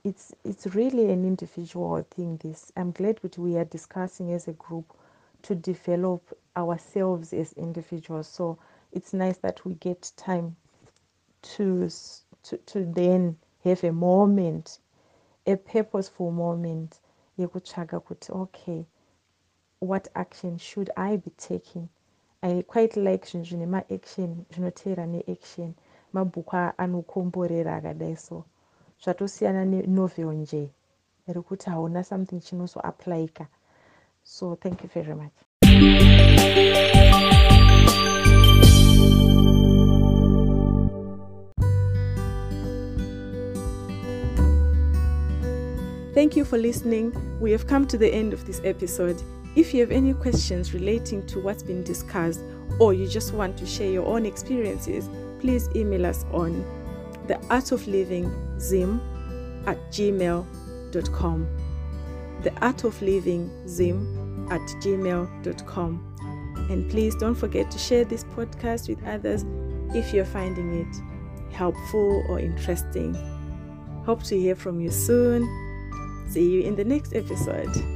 it's 0.07 0.33
it's 0.45 0.67
really 0.67 1.11
an 1.11 1.25
individual 1.25 2.07
thing 2.15 2.37
this. 2.37 2.71
I'm 2.77 2.93
glad 2.93 3.19
that 3.23 3.37
we 3.39 3.57
are 3.57 3.65
discussing 3.65 4.33
as 4.33 4.47
a 4.47 4.53
group 4.53 4.93
to 5.43 5.57
develop 5.57 6.23
ourselves 6.57 7.33
as 7.33 7.53
individuals. 7.55 8.29
So 8.29 8.57
it's 8.93 9.13
nice 9.13 9.39
that 9.39 9.65
we 9.67 9.75
get 9.75 10.13
time 10.17 10.55
to 11.43 11.91
to, 12.45 12.57
to 12.57 12.85
then 12.85 13.37
have 13.65 13.83
a 13.83 13.91
moment 13.91 14.79
a 15.45 15.57
purposeful 15.57 16.31
moment 16.31 17.01
okay 17.39 18.87
what 19.81 20.09
action 20.15 20.57
should 20.57 20.91
i 20.97 21.17
be 21.17 21.31
taking? 21.37 21.89
I 22.43 22.65
quite 22.67 22.97
like 22.97 23.27
zvinhu 23.27 23.45
zvine 23.45 23.67
maaction 23.67 24.47
zvinoteera 24.53 25.07
neaction 25.07 25.75
mabhuku 26.15 26.73
anokomborera 26.79 27.77
akadai 27.77 28.17
so 28.17 28.45
zvatosiyana 29.05 29.65
nenovel 29.65 30.33
nje 30.33 30.71
rekuti 31.27 31.71
hauna 31.71 32.05
something 32.05 32.41
chinozoaplyika 32.41 33.47
so 34.23 34.57
thank 34.57 34.85
you 34.85 34.91
very 34.95 35.15
much 35.15 35.33
Thank 46.15 46.35
you 46.35 46.47
for 46.47 46.57
listening. 46.57 47.13
We 47.41 47.53
have 47.53 47.67
come 47.67 47.87
to 47.89 47.99
the 47.99 48.11
end 48.11 48.33
of 48.33 48.47
this 48.47 48.63
episode. 48.65 49.23
If 49.55 49.75
you 49.75 49.81
have 49.81 49.91
any 49.91 50.15
questions 50.15 50.73
relating 50.73 51.27
to 51.27 51.41
what's 51.41 51.63
been 51.63 51.85
discussed, 51.85 52.41
or 52.81 52.95
you 52.95 53.07
just 53.07 53.35
want 53.35 53.59
to 53.59 53.67
share 53.67 53.91
your 53.91 54.07
own 54.07 54.25
experiences, 54.25 55.11
please 55.41 55.69
email 55.77 56.07
us 56.07 56.25
on 56.33 56.65
the 57.27 57.41
art 57.49 57.73
of 57.73 57.87
living 57.87 58.59
zim 58.61 59.01
at 59.67 59.79
gmail.com. 59.91 61.47
The 62.43 62.53
art 62.61 62.85
of 62.85 63.01
living 63.03 63.69
zim 63.69 64.49
at 64.51 64.61
gmail.com. 64.61 66.13
And 66.71 66.91
please 66.91 67.15
don't 67.17 67.35
forget 67.35 67.71
to 67.71 67.79
share 67.79 68.05
this 68.05 68.25
podcast 68.25 68.89
with 68.89 69.05
others 69.05 69.45
if 69.95 70.13
you're 70.13 70.25
finding 70.25 70.81
it 70.81 71.55
helpful 71.55 72.25
or 72.29 72.41
interesting. 72.41 73.15
Hope 74.05 74.23
to 74.25 74.39
hear 74.39 74.55
from 74.55 74.81
you 74.81 74.91
soon. 74.91 75.47
See 76.29 76.49
you 76.49 76.63
in 76.63 76.77
the 76.77 76.85
next 76.85 77.15
episode. 77.15 77.96